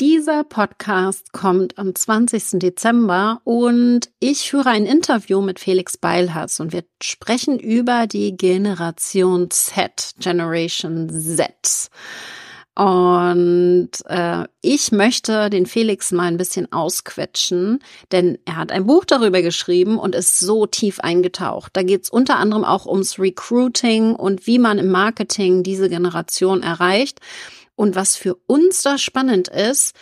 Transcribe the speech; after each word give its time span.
Dieser 0.00 0.44
Podcast 0.44 1.32
kommt 1.32 1.76
am 1.76 1.92
20. 1.92 2.60
Dezember 2.60 3.40
und 3.42 4.10
ich 4.20 4.48
führe 4.48 4.68
ein 4.68 4.86
Interview 4.86 5.40
mit 5.40 5.58
Felix 5.58 5.96
Beilharz 5.96 6.60
und 6.60 6.72
wir 6.72 6.84
sprechen 7.02 7.58
über 7.58 8.06
die 8.06 8.36
Generation 8.36 9.50
Z, 9.50 10.12
Generation 10.20 11.10
Z. 11.10 11.90
Und 12.76 13.90
äh, 14.06 14.44
ich 14.60 14.92
möchte 14.92 15.50
den 15.50 15.66
Felix 15.66 16.12
mal 16.12 16.26
ein 16.28 16.36
bisschen 16.36 16.70
ausquetschen, 16.70 17.80
denn 18.12 18.38
er 18.44 18.54
hat 18.54 18.70
ein 18.70 18.86
Buch 18.86 19.04
darüber 19.04 19.42
geschrieben 19.42 19.98
und 19.98 20.14
ist 20.14 20.38
so 20.38 20.66
tief 20.66 21.00
eingetaucht. 21.00 21.72
Da 21.72 21.82
geht 21.82 22.04
es 22.04 22.10
unter 22.10 22.36
anderem 22.36 22.62
auch 22.62 22.86
ums 22.86 23.18
Recruiting 23.18 24.14
und 24.14 24.46
wie 24.46 24.60
man 24.60 24.78
im 24.78 24.92
Marketing 24.92 25.64
diese 25.64 25.88
Generation 25.88 26.62
erreicht. 26.62 27.18
Und 27.78 27.94
was 27.94 28.16
für 28.16 28.34
uns 28.48 28.82
da 28.82 28.98
spannend 28.98 29.46
ist, 29.46 29.94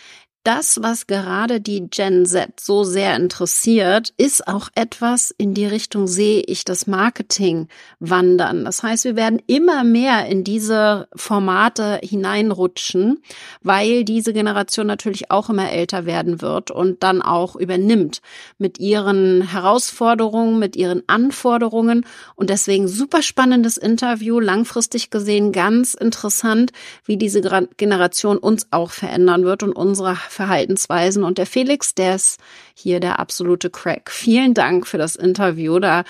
das, 0.47 0.81
was 0.81 1.09
gerade 1.09 1.61
die 1.61 1.89
Gen 1.91 2.25
Z 2.25 2.61
so 2.61 2.85
sehr 2.85 3.17
interessiert, 3.17 4.15
ist 4.17 4.47
auch 4.47 4.69
etwas 4.77 5.35
in 5.37 5.55
die 5.55 5.67
Richtung 5.67 6.07
sehe 6.07 6.43
ich 6.47 6.65
das 6.65 6.87
Marketing 6.87 7.67
wandern. 7.99 8.65
Das 8.65 8.85
heißt, 8.85 9.05
wir 9.05 9.17
werden 9.17 9.43
immer 9.49 9.83
mehr 9.83 10.27
in 10.27 10.45
diese 10.45 11.09
Formate 11.17 11.99
hineinrutschen, 12.01 13.23
weil 13.63 14.05
diese 14.05 14.33
Generation 14.33 14.87
natürlich 14.87 15.33
auch 15.33 15.51
immer 15.51 15.73
älter 15.73 16.07
werden 16.07 16.41
wird 16.41 16.71
und 16.71 17.03
dann 17.03 17.23
auch 17.23 17.57
übernimmt 17.57 18.21
mit 18.57 18.79
ihren 18.79 19.43
Herausforderungen, 19.43 20.61
mit 20.61 20.77
ihren 20.77 21.03
Anforderungen 21.09 22.07
und 22.37 22.51
deswegen 22.51 22.87
super 22.87 23.23
spannendes 23.23 23.79
Interview, 23.79 24.39
langfristig 24.39 25.11
gesehen 25.11 25.51
ganz 25.51 25.95
interessant, 25.95 26.71
wie 27.05 27.17
diese 27.17 27.41
Generation 27.77 28.39
uns 28.39 28.69
auch 28.71 28.93
verändern 28.93 29.45
wird 29.45 29.65
und 29.65 29.73
unsere 29.73 30.15
Verhaltensweisen. 30.37 31.25
Und 31.25 31.39
der 31.39 31.47
Felix, 31.47 31.95
der 31.95 32.15
ist 32.15 32.39
hier 32.75 33.01
der 33.01 33.19
absolute 33.19 33.71
Crack. 33.71 34.11
Vielen 34.11 34.55
Dank 34.55 34.87
für 34.87 34.99
das 34.99 35.17
Interview. 35.17 35.79
Da 35.81 36.05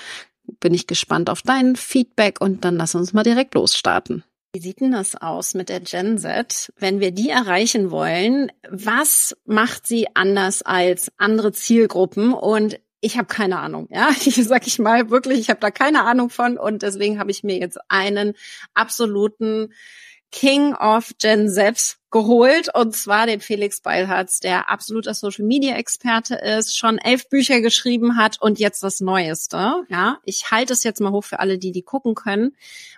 bin 0.59 0.73
ich 0.73 0.87
gespannt 0.87 1.29
auf 1.29 1.41
dein 1.41 1.75
Feedback 1.75 2.39
und 2.39 2.63
dann 2.63 2.77
lass 2.77 2.95
uns 2.95 3.13
mal 3.13 3.23
direkt 3.23 3.55
losstarten. 3.55 4.23
Wie 4.53 4.61
sieht 4.61 4.79
denn 4.79 4.91
das 4.91 5.15
aus 5.15 5.53
mit 5.53 5.69
der 5.69 5.81
Gen 5.81 6.17
Z? 6.17 6.71
Wenn 6.77 6.99
wir 6.99 7.11
die 7.11 7.29
erreichen 7.29 7.91
wollen, 7.91 8.51
was 8.69 9.35
macht 9.45 9.85
sie 9.85 10.07
anders 10.15 10.61
als 10.61 11.11
andere 11.17 11.51
Zielgruppen? 11.51 12.33
Und 12.33 12.79
ich 13.01 13.17
habe 13.17 13.27
keine 13.27 13.59
Ahnung, 13.59 13.87
ja, 13.91 14.09
ich 14.25 14.35
sag 14.35 14.67
ich 14.67 14.79
mal 14.79 15.09
wirklich, 15.09 15.39
ich 15.39 15.49
habe 15.49 15.59
da 15.59 15.69
keine 15.69 16.03
Ahnung 16.05 16.29
von 16.29 16.57
und 16.57 16.81
deswegen 16.81 17.19
habe 17.19 17.31
ich 17.31 17.43
mir 17.43 17.57
jetzt 17.57 17.77
einen 17.89 18.33
absoluten 18.73 19.73
King 20.31 20.73
of 20.75 21.11
Gen 21.19 21.49
Z 21.49 21.97
geholt 22.11 22.73
und 22.73 22.95
zwar 22.95 23.27
den 23.27 23.41
Felix 23.41 23.81
Beilharz, 23.81 24.39
der 24.39 24.69
absoluter 24.69 25.13
Social 25.13 25.45
Media 25.45 25.75
Experte 25.75 26.35
ist, 26.35 26.77
schon 26.77 26.97
elf 26.97 27.29
Bücher 27.29 27.61
geschrieben 27.61 28.17
hat 28.17 28.41
und 28.41 28.59
jetzt 28.59 28.83
das 28.83 29.01
Neueste. 29.01 29.83
Ja, 29.89 30.19
ich 30.23 30.51
halte 30.51 30.73
es 30.73 30.83
jetzt 30.83 31.01
mal 31.01 31.11
hoch 31.11 31.23
für 31.23 31.39
alle, 31.39 31.57
die 31.57 31.71
die 31.71 31.83
gucken 31.83 32.15
können, 32.15 32.55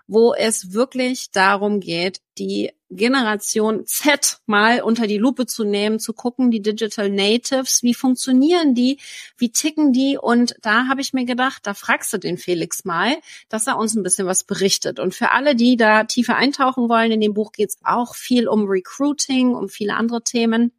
wo 0.08 0.34
es 0.34 0.74
wirklich 0.74 1.32
darum 1.32 1.80
geht, 1.80 2.22
die 2.38 2.72
Generation 2.90 3.86
Z 3.86 4.40
mal 4.46 4.82
unter 4.82 5.08
die 5.08 5.18
Lupe 5.18 5.46
zu 5.46 5.64
nehmen, 5.64 6.00
zu 6.00 6.14
gucken, 6.14 6.52
die 6.52 6.62
Digital 6.62 7.10
Natives, 7.10 7.84
wie 7.84 7.94
funktionieren 7.94 8.74
die, 8.74 9.00
wie 9.38 9.52
ticken 9.52 9.94
die 9.94 10.18
und 10.18 10.56
da 10.62 10.88
habe 10.88 11.02
ich 11.02 11.14
mir 11.14 11.26
gedacht, 11.26 11.68
da 11.68 11.74
fragst 11.74 12.12
du 12.14 12.18
den 12.18 12.38
Felix 12.38 12.86
mal, 12.86 13.18
dass 13.50 13.68
er 13.68 13.78
uns 13.78 13.96
ein 13.96 14.04
bisschen 14.04 14.28
was 14.28 14.44
berichtet. 14.44 15.00
Und 15.00 15.14
für 15.14 15.32
alle, 15.32 15.56
die 15.56 15.78
da 15.78 16.04
tiefer 16.04 16.36
eintauchen 16.36 16.90
wollen, 16.90 17.12
in 17.12 17.22
dem 17.22 17.34
Buch 17.34 17.52
geht 17.52 17.70
es 17.70 17.78
auch 17.84 18.16
viel 18.16 18.48
um 18.48 18.66
Recruiting, 18.66 19.54
um 19.54 19.70
viele 19.70 19.96
andere 19.96 20.24
Themen. 20.24 20.72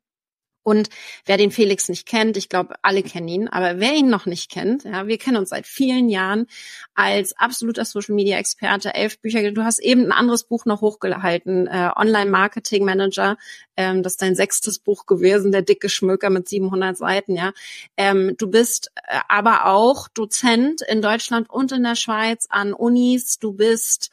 Und 0.62 0.90
wer 1.24 1.38
den 1.38 1.50
Felix 1.50 1.88
nicht 1.88 2.06
kennt, 2.06 2.36
ich 2.36 2.48
glaube, 2.48 2.74
alle 2.82 3.02
kennen 3.02 3.28
ihn, 3.28 3.48
aber 3.48 3.80
wer 3.80 3.94
ihn 3.94 4.10
noch 4.10 4.26
nicht 4.26 4.50
kennt, 4.50 4.84
ja, 4.84 5.06
wir 5.06 5.16
kennen 5.16 5.38
uns 5.38 5.50
seit 5.50 5.66
vielen 5.66 6.08
Jahren 6.08 6.46
als 6.94 7.36
absoluter 7.38 7.84
Social 7.84 8.14
Media 8.14 8.38
Experte, 8.38 8.94
elf 8.94 9.18
Bücher. 9.20 9.50
Du 9.52 9.64
hast 9.64 9.78
eben 9.78 10.06
ein 10.06 10.12
anderes 10.12 10.44
Buch 10.44 10.66
noch 10.66 10.82
hochgehalten, 10.82 11.66
äh, 11.66 11.90
Online 11.96 12.30
Marketing 12.30 12.84
Manager. 12.84 13.38
Ähm, 13.76 14.02
das 14.02 14.14
ist 14.14 14.22
dein 14.22 14.34
sechstes 14.34 14.78
Buch 14.78 15.06
gewesen, 15.06 15.50
der 15.50 15.62
dicke 15.62 15.88
Schmöker 15.88 16.28
mit 16.28 16.48
700 16.48 16.96
Seiten, 16.96 17.36
ja. 17.36 17.52
Ähm, 17.96 18.34
du 18.36 18.50
bist 18.50 18.90
äh, 18.94 19.20
aber 19.28 19.66
auch 19.66 20.08
Dozent 20.08 20.82
in 20.82 21.00
Deutschland 21.00 21.48
und 21.48 21.72
in 21.72 21.84
der 21.84 21.96
Schweiz 21.96 22.46
an 22.50 22.74
Unis. 22.74 23.38
Du 23.38 23.52
bist 23.52 24.10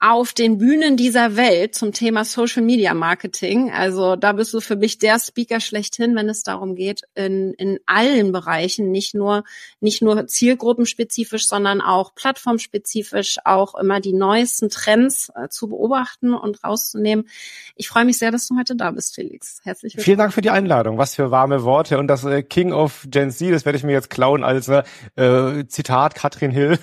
auf 0.00 0.32
den 0.32 0.56
Bühnen 0.56 0.96
dieser 0.96 1.36
Welt 1.36 1.74
zum 1.74 1.92
Thema 1.92 2.24
Social 2.24 2.62
Media 2.62 2.94
Marketing. 2.94 3.70
Also 3.70 4.16
da 4.16 4.32
bist 4.32 4.54
du 4.54 4.60
für 4.60 4.76
mich 4.76 4.98
der 4.98 5.18
Speaker 5.18 5.60
schlechthin, 5.60 6.16
wenn 6.16 6.30
es 6.30 6.42
darum 6.42 6.74
geht, 6.74 7.02
in, 7.14 7.52
in 7.52 7.78
allen 7.84 8.32
Bereichen, 8.32 8.90
nicht 8.90 9.14
nur, 9.14 9.44
nicht 9.80 10.00
nur 10.00 10.26
zielgruppenspezifisch, 10.26 11.46
sondern 11.46 11.82
auch 11.82 12.14
plattformspezifisch, 12.14 13.36
auch 13.44 13.74
immer 13.74 14.00
die 14.00 14.14
neuesten 14.14 14.70
Trends 14.70 15.30
äh, 15.34 15.48
zu 15.50 15.68
beobachten 15.68 16.32
und 16.32 16.64
rauszunehmen. 16.64 17.28
Ich 17.76 17.88
freue 17.88 18.06
mich 18.06 18.16
sehr, 18.16 18.30
dass 18.30 18.48
du 18.48 18.56
heute 18.56 18.76
da 18.76 18.92
bist, 18.92 19.14
Felix. 19.14 19.60
Herzlich 19.64 19.92
willkommen. 19.92 20.04
Vielen 20.06 20.18
Dank 20.18 20.32
für 20.32 20.40
die 20.40 20.50
Einladung. 20.50 20.96
Was 20.96 21.14
für 21.14 21.30
warme 21.30 21.62
Worte. 21.64 21.98
Und 21.98 22.08
das 22.08 22.24
äh, 22.24 22.42
King 22.42 22.72
of 22.72 23.06
Gen 23.10 23.30
Z, 23.30 23.52
das 23.52 23.66
werde 23.66 23.76
ich 23.76 23.84
mir 23.84 23.92
jetzt 23.92 24.08
klauen 24.08 24.44
als 24.44 24.66
äh, 24.68 25.66
Zitat 25.68 26.14
Katrin 26.14 26.52
Hill. 26.52 26.78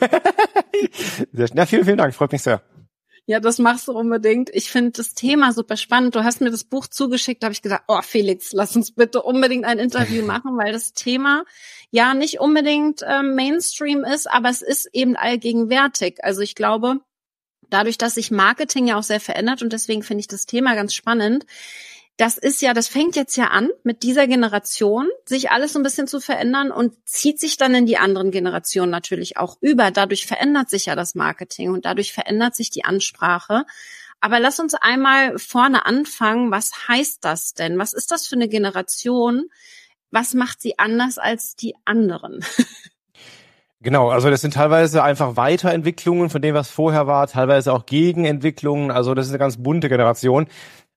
ja, 1.34 1.66
vielen, 1.66 1.84
vielen 1.84 1.98
Dank. 1.98 2.14
Freut 2.14 2.32
mich 2.32 2.44
sehr. 2.44 2.62
Ja, 3.30 3.42
das 3.42 3.60
machst 3.60 3.90
du 3.90 3.92
unbedingt. 3.92 4.50
Ich 4.54 4.72
finde 4.72 4.92
das 4.92 5.14
Thema 5.14 5.52
super 5.52 5.76
spannend. 5.76 6.16
Du 6.16 6.24
hast 6.24 6.40
mir 6.40 6.50
das 6.50 6.64
Buch 6.64 6.88
zugeschickt, 6.88 7.44
da 7.44 7.48
habe 7.48 7.54
ich 7.54 7.62
gesagt, 7.62 7.84
oh 7.90 8.02
Felix, 8.02 8.54
lass 8.54 8.74
uns 8.78 8.92
bitte 8.92 9.22
unbedingt 9.22 9.66
ein 9.66 9.80
Interview 9.80 10.26
machen, 10.26 10.58
weil 10.58 10.72
das 10.72 10.94
Thema 10.94 11.44
ja 11.92 12.14
nicht 12.14 12.40
unbedingt 12.40 13.02
äh, 13.02 13.24
Mainstream 13.24 14.06
ist, 14.06 14.32
aber 14.32 14.50
es 14.50 14.62
ist 14.62 14.90
eben 14.94 15.18
allgegenwärtig. 15.18 16.24
Also 16.24 16.40
ich 16.40 16.56
glaube, 16.56 17.02
dadurch, 17.70 17.98
dass 17.98 18.14
sich 18.16 18.32
Marketing 18.32 18.88
ja 18.88 18.98
auch 18.98 19.04
sehr 19.04 19.20
verändert 19.20 19.62
und 19.62 19.74
deswegen 19.74 20.04
finde 20.04 20.22
ich 20.22 20.28
das 20.28 20.46
Thema 20.46 20.76
ganz 20.76 20.94
spannend, 20.94 21.46
das 22.18 22.38
ist 22.38 22.64
ja, 22.64 22.74
das 22.74 22.88
fängt 22.88 23.16
jetzt 23.16 23.38
ja 23.38 23.46
an 23.46 23.70
mit 23.84 24.02
dieser 24.02 24.28
Generation, 24.28 25.08
sich 25.26 25.52
alles 25.52 25.74
so 25.74 25.80
ein 25.80 25.84
bisschen 25.84 26.08
zu 26.08 26.20
verändern 26.20 26.72
und 26.72 26.94
zieht 27.06 27.40
sich 27.40 27.58
dann 27.58 27.76
in 27.76 27.86
die 27.86 28.00
anderen 28.00 28.32
Generationen 28.32 28.92
natürlich 28.92 29.38
auch 29.38 29.58
über. 29.62 29.92
Dadurch 29.92 30.26
verändert 30.26 30.70
sich 30.70 30.88
ja 30.88 30.96
das 30.96 31.14
Marketing 31.14 31.72
und 31.72 31.86
dadurch 31.86 32.14
verändert 32.14 32.56
sich 32.56 32.72
die 32.72 32.86
Ansprache. 32.86 33.66
Aber 34.20 34.40
lass 34.40 34.60
uns 34.60 34.74
einmal 34.74 35.38
vorne 35.38 35.86
anfangen. 35.86 36.50
Was 36.50 36.88
heißt 36.88 37.24
das 37.24 37.54
denn? 37.54 37.78
Was 37.78 37.94
ist 37.94 38.12
das 38.12 38.26
für 38.26 38.36
eine 38.36 38.50
Generation? 38.50 39.44
Was 40.10 40.34
macht 40.34 40.60
sie 40.60 40.80
anders 40.80 41.20
als 41.20 41.56
die 41.56 41.76
anderen? 41.86 42.44
Genau, 43.80 44.10
also 44.10 44.32
das 44.32 44.42
sind 44.42 44.56
teilweise 44.56 45.04
einfach 45.04 45.38
Weiterentwicklungen 45.38 46.32
von 46.32 46.42
dem, 46.42 46.56
was 46.56 46.68
vorher 46.68 47.06
war, 47.06 47.28
teilweise 47.28 47.72
auch 47.72 47.86
Gegenentwicklungen. 47.86 48.90
Also 48.90 49.14
das 49.14 49.28
ist 49.28 49.32
eine 49.32 49.38
ganz 49.38 49.62
bunte 49.62 49.88
Generation. 49.88 50.48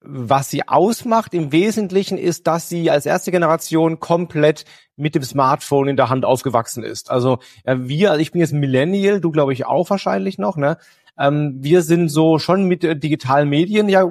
Was 0.03 0.49
sie 0.49 0.67
ausmacht 0.67 1.35
im 1.35 1.53
Wesentlichen 1.53 2.17
ist, 2.17 2.47
dass 2.47 2.69
sie 2.69 2.91
als 2.91 3.05
erste 3.05 3.31
Generation 3.31 4.01
komplett 4.01 4.65
mit 4.97 5.15
dem 5.15 5.23
Smartphone 5.23 5.89
in 5.89 5.97
der 5.97 6.09
Hand 6.09 6.25
aufgewachsen 6.25 6.83
ist. 6.83 7.11
Also 7.11 7.39
wir, 7.67 8.11
also 8.11 8.21
ich 8.23 8.33
bin 8.33 8.41
jetzt 8.41 8.55
Millennial, 8.55 9.21
du 9.21 9.31
glaube 9.31 9.53
ich 9.53 9.67
auch 9.67 9.91
wahrscheinlich 9.91 10.39
noch, 10.39 10.57
ne? 10.57 10.79
Ähm, 11.19 11.59
wir 11.61 11.83
sind 11.83 12.09
so 12.09 12.39
schon 12.39 12.65
mit 12.65 12.83
äh, 12.83 12.97
digitalen 12.97 13.49
Medien 13.49 13.89
ja 13.89 14.11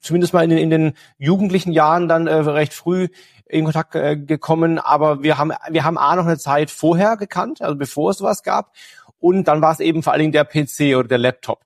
zumindest 0.00 0.34
mal 0.34 0.44
in, 0.44 0.50
in 0.50 0.70
den 0.70 0.92
jugendlichen 1.18 1.72
Jahren 1.72 2.08
dann 2.08 2.26
äh, 2.26 2.34
recht 2.34 2.74
früh 2.74 3.08
in 3.46 3.64
Kontakt 3.64 3.94
äh, 3.94 4.16
gekommen, 4.16 4.78
aber 4.78 5.22
wir 5.22 5.38
haben 5.38 5.52
wir 5.70 5.84
haben 5.84 5.98
A 5.98 6.14
noch 6.16 6.26
eine 6.26 6.38
Zeit 6.38 6.70
vorher 6.70 7.16
gekannt, 7.16 7.62
also 7.62 7.74
bevor 7.74 8.10
es 8.10 8.18
sowas 8.18 8.42
gab 8.42 8.74
und 9.18 9.48
dann 9.48 9.60
war 9.60 9.72
es 9.72 9.80
eben 9.80 10.02
vor 10.02 10.12
allen 10.12 10.20
Dingen 10.20 10.32
der 10.32 10.44
PC 10.44 10.96
oder 10.96 11.08
der 11.08 11.18
Laptop. 11.18 11.64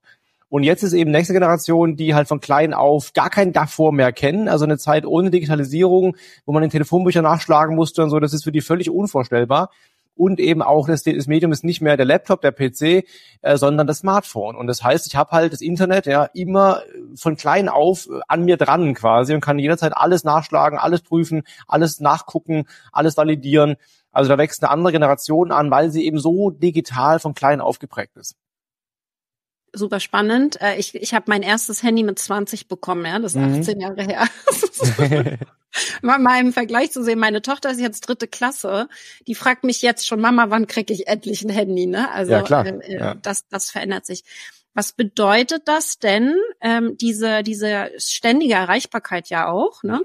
Und 0.55 0.63
jetzt 0.63 0.85
ist 0.85 0.93
eben 0.93 1.11
nächste 1.11 1.33
Generation, 1.33 1.97
die 1.97 2.15
halt 2.15 2.29
von 2.29 2.39
klein 2.39 2.75
auf 2.75 3.13
gar 3.13 3.29
kein 3.29 3.53
davor 3.53 3.91
mehr 3.91 4.13
kennen. 4.13 4.47
Also 4.47 4.65
eine 4.65 4.79
Zeit 4.79 5.05
ohne 5.05 5.33
Digitalisierung, 5.33 6.17
wo 6.47 6.53
man 6.53 6.63
in 6.63 6.71
Telefonbücher 6.71 7.23
nachschlagen 7.23 7.75
musste 7.75 8.05
und 8.05 8.11
so, 8.11 8.21
das 8.21 8.33
ist 8.33 8.45
für 8.45 8.53
die 8.53 8.61
völlig 8.61 8.89
unvorstellbar. 8.89 9.71
Und 10.15 10.39
eben 10.39 10.63
auch 10.63 10.87
das, 10.87 11.03
das 11.03 11.27
Medium 11.27 11.51
ist 11.51 11.65
nicht 11.65 11.81
mehr 11.81 11.97
der 11.97 12.07
Laptop, 12.07 12.41
der 12.41 12.53
PC, 12.53 13.05
äh, 13.43 13.57
sondern 13.57 13.89
das 13.89 13.99
Smartphone. 13.99 14.55
Und 14.55 14.69
das 14.69 14.85
heißt, 14.85 15.09
ich 15.09 15.17
habe 15.17 15.33
halt 15.33 15.53
das 15.53 15.61
Internet 15.61 16.07
ja 16.07 16.27
immer 16.35 16.83
von 17.17 17.35
klein 17.35 17.69
auf 17.69 18.07
äh, 18.07 18.21
an 18.29 18.45
mir 18.45 18.57
dran 18.57 18.95
quasi 18.95 19.35
und 19.35 19.41
kann 19.41 19.59
jederzeit 19.59 19.97
alles 19.97 20.23
nachschlagen, 20.23 20.79
alles 20.79 21.03
prüfen, 21.03 21.43
alles 21.67 21.99
nachgucken, 21.99 22.67
alles 22.93 23.17
validieren. 23.17 23.75
Also 24.13 24.29
da 24.29 24.39
wächst 24.39 24.63
eine 24.63 24.71
andere 24.71 24.93
Generation 24.93 25.51
an, 25.51 25.73
weil 25.73 25.91
sie 25.91 26.07
eben 26.07 26.21
so 26.21 26.51
digital 26.51 27.19
von 27.19 27.35
klein 27.35 27.61
auf 27.61 27.81
geprägt 27.81 28.17
ist. 28.17 28.37
Super 29.75 30.01
spannend. 30.01 30.61
Äh, 30.61 30.77
ich 30.77 30.95
ich 30.95 31.15
habe 31.15 31.27
mein 31.29 31.43
erstes 31.43 31.83
Handy 31.83 32.03
mit 32.03 32.19
20 32.19 32.69
bekommen, 32.69 33.05
ja, 33.05 33.19
das 33.19 33.35
ist 33.35 33.41
mhm. 33.41 33.61
18 33.61 33.81
Jahre 33.81 34.03
her. 34.03 34.29
mal 36.03 36.41
im 36.41 36.53
Vergleich 36.53 36.93
zu 36.93 37.03
sehen, 37.03 37.19
meine 37.19 37.43
Tochter 37.43 37.71
ist 37.71 37.81
jetzt 37.81 38.03
dritte 38.03 38.29
Klasse, 38.29 38.89
die 39.27 39.35
fragt 39.35 39.65
mich 39.65 39.83
jetzt 39.83 40.07
schon, 40.07 40.21
Mama, 40.21 40.51
wann 40.51 40.67
kriege 40.67 40.93
ich 40.93 41.07
endlich 41.07 41.43
ein 41.45 41.51
Handy? 41.51 41.87
Ne? 41.87 42.11
Also 42.11 42.33
ja, 42.33 42.43
klar. 42.43 42.67
Äh, 42.67 42.79
äh, 42.79 42.99
ja. 42.99 43.15
das, 43.15 43.49
das 43.49 43.71
verändert 43.71 44.07
sich. 44.07 44.25
Was 44.75 44.93
bedeutet 44.93 45.63
das 45.67 45.99
denn, 45.99 46.37
ähm, 46.61 46.97
diese, 46.97 47.43
diese 47.43 47.91
ständige 47.97 48.55
Erreichbarkeit 48.55 49.29
ja 49.29 49.49
auch, 49.49 49.83
ne? 49.83 50.01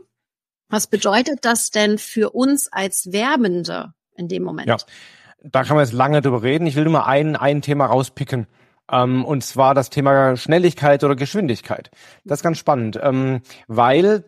Was 0.71 0.85
bedeutet 0.85 1.39
das 1.45 1.71
denn 1.71 1.97
für 1.97 2.29
uns 2.29 2.71
als 2.71 3.11
Werbende 3.11 3.93
in 4.15 4.27
dem 4.27 4.43
Moment? 4.43 4.67
Ja, 4.67 4.77
da 5.41 5.63
kann 5.63 5.75
man 5.75 5.83
jetzt 5.83 5.95
lange 5.95 6.21
drüber 6.21 6.43
reden. 6.43 6.67
Ich 6.67 6.75
will 6.75 6.83
nur 6.83 6.93
mal 6.93 7.05
ein, 7.05 7.35
ein 7.35 7.63
Thema 7.63 7.87
rauspicken. 7.87 8.45
Ähm, 8.91 9.25
und 9.25 9.43
zwar 9.43 9.73
das 9.73 9.89
Thema 9.89 10.35
Schnelligkeit 10.35 11.03
oder 11.03 11.15
Geschwindigkeit. 11.15 11.91
Das 12.25 12.39
ist 12.39 12.43
ganz 12.43 12.57
spannend, 12.57 12.99
ähm, 13.01 13.41
weil 13.67 14.23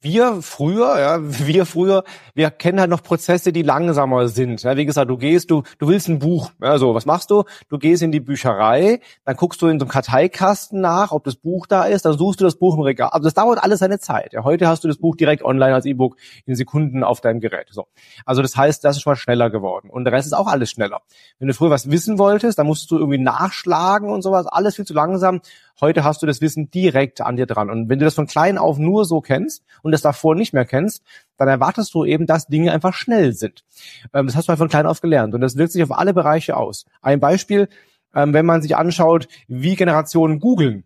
wir 0.00 0.42
früher, 0.42 0.98
ja, 1.00 1.18
wir 1.20 1.66
früher, 1.66 2.04
wir 2.34 2.50
kennen 2.50 2.78
halt 2.78 2.90
noch 2.90 3.02
Prozesse, 3.02 3.52
die 3.52 3.62
langsamer 3.62 4.28
sind. 4.28 4.62
Ja, 4.62 4.76
wie 4.76 4.86
gesagt, 4.86 5.10
du 5.10 5.16
gehst, 5.16 5.50
du, 5.50 5.64
du 5.78 5.88
willst 5.88 6.08
ein 6.08 6.20
Buch. 6.20 6.52
Ja, 6.62 6.78
so, 6.78 6.94
was 6.94 7.04
machst 7.04 7.30
du? 7.30 7.44
Du 7.68 7.78
gehst 7.78 8.02
in 8.02 8.12
die 8.12 8.20
Bücherei, 8.20 9.00
dann 9.24 9.36
guckst 9.36 9.60
du 9.60 9.66
in 9.66 9.80
so 9.80 9.84
einem 9.84 9.90
Karteikasten 9.90 10.80
nach, 10.80 11.10
ob 11.10 11.24
das 11.24 11.34
Buch 11.34 11.66
da 11.66 11.84
ist, 11.84 12.04
dann 12.04 12.16
suchst 12.16 12.40
du 12.40 12.44
das 12.44 12.56
Buch 12.56 12.76
im 12.76 12.82
Regal. 12.82 13.08
Aber 13.12 13.24
das 13.24 13.34
dauert 13.34 13.62
alles 13.62 13.80
seine 13.80 13.98
Zeit. 13.98 14.32
Ja, 14.34 14.44
heute 14.44 14.68
hast 14.68 14.84
du 14.84 14.88
das 14.88 14.98
Buch 14.98 15.16
direkt 15.16 15.42
online 15.42 15.74
als 15.74 15.84
E-Book 15.84 16.16
in 16.46 16.54
Sekunden 16.54 17.02
auf 17.02 17.20
deinem 17.20 17.40
Gerät. 17.40 17.68
So. 17.70 17.88
Also 18.24 18.40
das 18.40 18.56
heißt, 18.56 18.84
das 18.84 18.96
ist 18.96 19.02
schon 19.02 19.12
mal 19.12 19.16
schneller 19.16 19.50
geworden. 19.50 19.90
Und 19.90 20.04
der 20.04 20.12
Rest 20.12 20.26
ist 20.26 20.32
auch 20.32 20.46
alles 20.46 20.70
schneller. 20.70 21.00
Wenn 21.40 21.48
du 21.48 21.54
früher 21.54 21.70
was 21.70 21.90
wissen 21.90 22.18
wolltest, 22.18 22.58
dann 22.58 22.66
musstest 22.66 22.92
du 22.92 22.98
irgendwie 22.98 23.18
nachschlagen 23.18 24.10
und 24.10 24.22
sowas, 24.22 24.46
alles 24.46 24.76
viel 24.76 24.84
zu 24.84 24.94
langsam. 24.94 25.40
Heute 25.80 26.02
hast 26.02 26.22
du 26.22 26.26
das 26.26 26.40
Wissen 26.40 26.70
direkt 26.70 27.20
an 27.20 27.36
dir 27.36 27.46
dran. 27.46 27.70
Und 27.70 27.88
wenn 27.88 27.98
du 27.98 28.04
das 28.04 28.14
von 28.14 28.26
klein 28.26 28.58
auf 28.58 28.78
nur 28.78 29.04
so 29.04 29.20
kennst 29.20 29.64
und 29.82 29.92
das 29.92 30.02
davor 30.02 30.34
nicht 30.34 30.52
mehr 30.52 30.64
kennst, 30.64 31.02
dann 31.36 31.48
erwartest 31.48 31.94
du 31.94 32.04
eben, 32.04 32.26
dass 32.26 32.46
Dinge 32.46 32.72
einfach 32.72 32.94
schnell 32.94 33.32
sind. 33.32 33.64
Ähm, 34.12 34.26
das 34.26 34.36
hast 34.36 34.46
du 34.46 34.50
halt 34.50 34.58
von 34.58 34.68
klein 34.68 34.86
auf 34.86 35.00
gelernt 35.00 35.34
und 35.34 35.40
das 35.40 35.56
wirkt 35.56 35.72
sich 35.72 35.82
auf 35.82 35.92
alle 35.92 36.14
Bereiche 36.14 36.56
aus. 36.56 36.86
Ein 37.00 37.20
Beispiel, 37.20 37.68
ähm, 38.14 38.32
wenn 38.32 38.46
man 38.46 38.62
sich 38.62 38.76
anschaut, 38.76 39.28
wie 39.46 39.76
Generationen 39.76 40.40
googeln. 40.40 40.84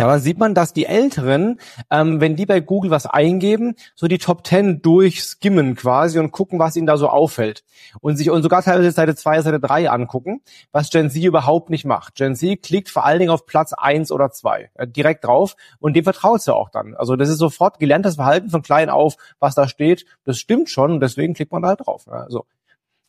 Ja, 0.00 0.08
dann 0.08 0.18
sieht 0.18 0.38
man, 0.38 0.54
dass 0.56 0.72
die 0.72 0.86
Älteren, 0.86 1.60
ähm, 1.88 2.20
wenn 2.20 2.34
die 2.34 2.46
bei 2.46 2.58
Google 2.58 2.90
was 2.90 3.06
eingeben, 3.06 3.76
so 3.94 4.08
die 4.08 4.18
Top 4.18 4.44
10 4.44 4.82
durchskimmen 4.82 5.76
quasi 5.76 6.18
und 6.18 6.32
gucken, 6.32 6.58
was 6.58 6.74
ihnen 6.74 6.88
da 6.88 6.96
so 6.96 7.08
auffällt. 7.08 7.62
Und 8.00 8.16
sich 8.16 8.28
und 8.28 8.42
sogar 8.42 8.64
teilweise 8.64 8.90
Seite 8.90 9.14
2, 9.14 9.42
Seite 9.42 9.60
3 9.60 9.88
angucken, 9.90 10.42
was 10.72 10.90
Gen 10.90 11.10
Z 11.10 11.22
überhaupt 11.22 11.70
nicht 11.70 11.84
macht. 11.84 12.16
Gen 12.16 12.34
Z 12.34 12.60
klickt 12.64 12.88
vor 12.88 13.04
allen 13.04 13.20
Dingen 13.20 13.30
auf 13.30 13.46
Platz 13.46 13.72
1 13.72 14.10
oder 14.10 14.32
2 14.32 14.70
äh, 14.74 14.88
direkt 14.88 15.24
drauf 15.24 15.54
und 15.78 15.94
dem 15.94 16.02
vertraut 16.02 16.42
sie 16.42 16.52
auch 16.52 16.70
dann. 16.70 16.96
Also 16.96 17.14
das 17.14 17.28
ist 17.28 17.38
sofort 17.38 17.78
gelerntes 17.78 18.16
Verhalten 18.16 18.50
von 18.50 18.62
klein 18.62 18.90
auf, 18.90 19.16
was 19.38 19.54
da 19.54 19.68
steht. 19.68 20.06
Das 20.24 20.40
stimmt 20.40 20.70
schon 20.70 20.90
und 20.90 21.00
deswegen 21.00 21.34
klickt 21.34 21.52
man 21.52 21.62
da 21.62 21.68
halt 21.68 21.86
drauf. 21.86 22.08
Also 22.08 22.46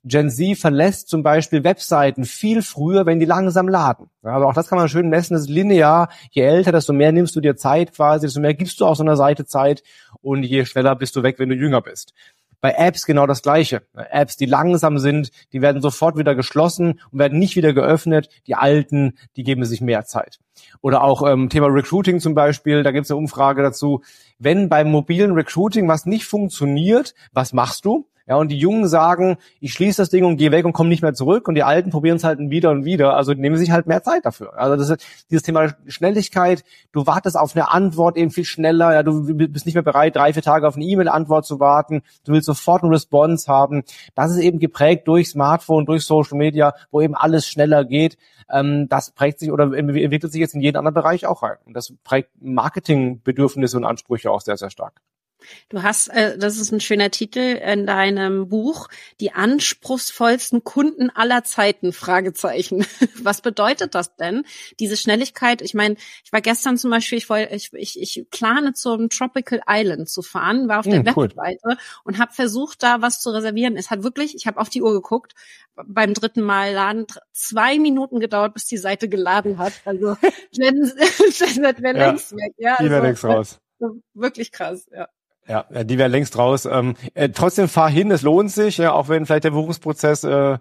Gen 0.07 0.29
Z 0.29 0.55
verlässt 0.55 1.09
zum 1.09 1.23
Beispiel 1.23 1.63
Webseiten 1.63 2.25
viel 2.25 2.61
früher, 2.61 3.07
wenn 3.07 3.19
die 3.19 3.25
langsam 3.25 3.67
laden. 3.67 4.11
Also 4.21 4.45
auch 4.45 4.53
das 4.53 4.67
kann 4.67 4.77
man 4.77 4.87
schön 4.87 5.09
messen, 5.09 5.33
das 5.33 5.43
ist 5.43 5.49
linear. 5.49 6.09
Je 6.29 6.43
älter, 6.43 6.71
desto 6.71 6.93
mehr 6.93 7.11
nimmst 7.11 7.35
du 7.35 7.41
dir 7.41 7.55
Zeit 7.55 7.91
quasi, 7.91 8.27
desto 8.27 8.39
mehr 8.39 8.53
gibst 8.53 8.79
du 8.79 8.85
auf 8.85 8.97
so 8.97 9.03
einer 9.03 9.17
Seite 9.17 9.45
Zeit 9.45 9.81
und 10.21 10.43
je 10.43 10.63
schneller 10.65 10.95
bist 10.95 11.15
du 11.15 11.23
weg, 11.23 11.39
wenn 11.39 11.49
du 11.49 11.55
jünger 11.55 11.81
bist. 11.81 12.13
Bei 12.61 12.73
Apps 12.77 13.05
genau 13.05 13.25
das 13.25 13.41
Gleiche. 13.41 13.81
Apps, 13.95 14.37
die 14.37 14.45
langsam 14.45 14.99
sind, 14.99 15.31
die 15.53 15.61
werden 15.61 15.81
sofort 15.81 16.17
wieder 16.17 16.35
geschlossen 16.35 16.99
und 17.11 17.19
werden 17.19 17.39
nicht 17.39 17.55
wieder 17.55 17.73
geöffnet. 17.73 18.29
Die 18.45 18.55
alten, 18.55 19.17
die 19.35 19.43
geben 19.43 19.65
sich 19.65 19.81
mehr 19.81 20.05
Zeit. 20.05 20.39
Oder 20.81 21.03
auch 21.03 21.27
ähm, 21.27 21.49
Thema 21.49 21.67
Recruiting 21.67 22.19
zum 22.19 22.35
Beispiel, 22.35 22.83
da 22.83 22.91
gibt 22.91 23.05
es 23.05 23.11
eine 23.11 23.17
Umfrage 23.17 23.61
dazu. 23.61 24.01
Wenn 24.37 24.69
beim 24.69 24.89
mobilen 24.89 25.33
Recruiting 25.33 25.87
was 25.87 26.05
nicht 26.05 26.25
funktioniert, 26.25 27.15
was 27.33 27.53
machst 27.53 27.85
du? 27.85 28.07
Ja, 28.27 28.37
und 28.37 28.47
die 28.49 28.57
Jungen 28.57 28.87
sagen, 28.87 29.37
ich 29.59 29.73
schließe 29.73 30.01
das 30.01 30.09
Ding 30.09 30.25
und 30.25 30.37
gehe 30.37 30.51
weg 30.51 30.65
und 30.65 30.73
komme 30.73 30.89
nicht 30.89 31.03
mehr 31.03 31.13
zurück. 31.13 31.47
Und 31.47 31.53
die 31.53 31.61
Alten 31.61 31.91
probieren 31.91 32.15
es 32.17 32.23
halt 32.23 32.39
wieder 32.39 32.71
und 32.71 32.83
wieder. 32.83 33.15
Also 33.15 33.33
nehmen 33.33 33.55
sich 33.55 33.69
halt 33.69 33.85
mehr 33.85 34.01
Zeit 34.01 34.25
dafür. 34.25 34.57
Also 34.57 34.75
das 34.75 34.89
ist 34.89 35.05
dieses 35.29 35.43
Thema 35.43 35.75
Schnelligkeit. 35.85 36.63
Du 36.91 37.05
wartest 37.05 37.37
auf 37.37 37.55
eine 37.55 37.69
Antwort 37.69 38.17
eben 38.17 38.31
viel 38.31 38.45
schneller. 38.45 38.93
Ja, 38.95 39.03
du 39.03 39.35
bist 39.35 39.67
nicht 39.67 39.75
mehr 39.75 39.83
bereit, 39.83 40.15
drei, 40.15 40.33
vier 40.33 40.41
Tage 40.41 40.67
auf 40.67 40.75
eine 40.75 40.85
E-Mail-Antwort 40.85 41.45
zu 41.45 41.59
warten. 41.59 42.01
Du 42.25 42.33
willst 42.33 42.47
sofort 42.47 42.81
eine 42.81 42.91
Response 42.93 43.47
haben. 43.47 43.83
Das 44.15 44.31
ist 44.31 44.39
eben 44.39 44.57
geprägt 44.57 45.07
durch 45.07 45.29
Smartphone, 45.29 45.85
durch 45.85 46.03
Social 46.03 46.37
Media, 46.37 46.73
wo 46.89 47.01
eben 47.01 47.13
alles 47.13 47.47
schneller 47.47 47.85
geht. 47.85 48.17
Ähm, 48.49 48.87
das 48.89 49.11
prägt 49.11 49.39
sich 49.39 49.51
oder 49.51 49.71
entwickelt 49.71 50.31
sich 50.31 50.41
jetzt 50.41 50.55
in 50.55 50.61
jeden 50.61 50.77
anderen 50.77 50.95
Bereich 50.95 51.27
auch 51.27 51.43
rein. 51.43 51.57
Und 51.65 51.75
das 51.75 51.93
prägt 52.03 52.29
Marketingbedürfnisse 52.41 53.77
und 53.77 53.85
Ansprüche 53.85 54.31
auch 54.31 54.41
sehr, 54.41 54.57
sehr 54.57 54.71
stark. 54.71 55.01
Du 55.69 55.83
hast, 55.83 56.07
äh, 56.09 56.37
das 56.37 56.57
ist 56.57 56.71
ein 56.71 56.79
schöner 56.79 57.11
Titel 57.11 57.39
in 57.39 57.85
deinem 57.85 58.49
Buch, 58.49 58.87
die 59.19 59.31
anspruchsvollsten 59.31 60.63
Kunden 60.63 61.09
aller 61.09 61.43
Zeiten, 61.43 61.93
Fragezeichen. 61.93 62.85
Was 63.21 63.41
bedeutet 63.41 63.95
das 63.95 64.15
denn? 64.15 64.43
Diese 64.79 64.97
Schnelligkeit, 64.97 65.61
ich 65.61 65.73
meine, 65.73 65.95
ich 66.23 66.31
war 66.31 66.41
gestern 66.41 66.77
zum 66.77 66.91
Beispiel, 66.91 67.17
ich, 67.17 67.29
wollte, 67.29 67.55
ich, 67.55 67.73
ich, 67.73 67.99
ich 67.99 68.25
plane 68.29 68.73
zum 68.73 69.09
Tropical 69.09 69.61
Island 69.67 70.09
zu 70.09 70.21
fahren, 70.21 70.67
war 70.67 70.79
auf 70.79 70.85
der 70.85 71.01
mm, 71.01 71.05
Webseite 71.05 71.59
cool. 71.65 71.77
und 72.03 72.19
habe 72.19 72.33
versucht, 72.33 72.83
da 72.83 73.01
was 73.01 73.21
zu 73.21 73.29
reservieren. 73.31 73.77
Es 73.77 73.89
hat 73.89 74.03
wirklich, 74.03 74.35
ich 74.35 74.47
habe 74.47 74.59
auf 74.59 74.69
die 74.69 74.81
Uhr 74.81 74.93
geguckt, 74.93 75.33
beim 75.75 76.13
dritten 76.13 76.41
Mal 76.41 76.73
laden, 76.73 77.05
zwei 77.33 77.79
Minuten 77.79 78.19
gedauert, 78.19 78.53
bis 78.53 78.65
die 78.65 78.77
Seite 78.77 79.09
geladen 79.09 79.57
hat. 79.57 79.73
Also, 79.85 80.15
Gen 80.51 80.85
Z 81.31 81.57
wäre 81.57 81.97
ja, 81.97 82.07
längst 82.07 82.31
weg. 82.33 82.53
Ja, 82.57 82.75
also, 82.75 83.01
längst 83.01 83.25
raus. 83.25 83.59
Wirklich 84.13 84.51
krass, 84.51 84.87
ja. 84.91 85.07
Ja, 85.47 85.65
die 85.83 85.97
wäre 85.97 86.09
längst 86.09 86.37
raus. 86.37 86.65
Ähm, 86.65 86.95
äh, 87.13 87.29
trotzdem 87.29 87.67
fahr 87.67 87.89
hin, 87.89 88.09
es 88.11 88.23
lohnt 88.23 88.51
sich, 88.51 88.77
ja, 88.77 88.93
auch 88.93 89.09
wenn 89.09 89.25
vielleicht 89.25 89.43
der 89.43 89.51
Buchungsprozess 89.51 90.23
äh, 90.23 90.57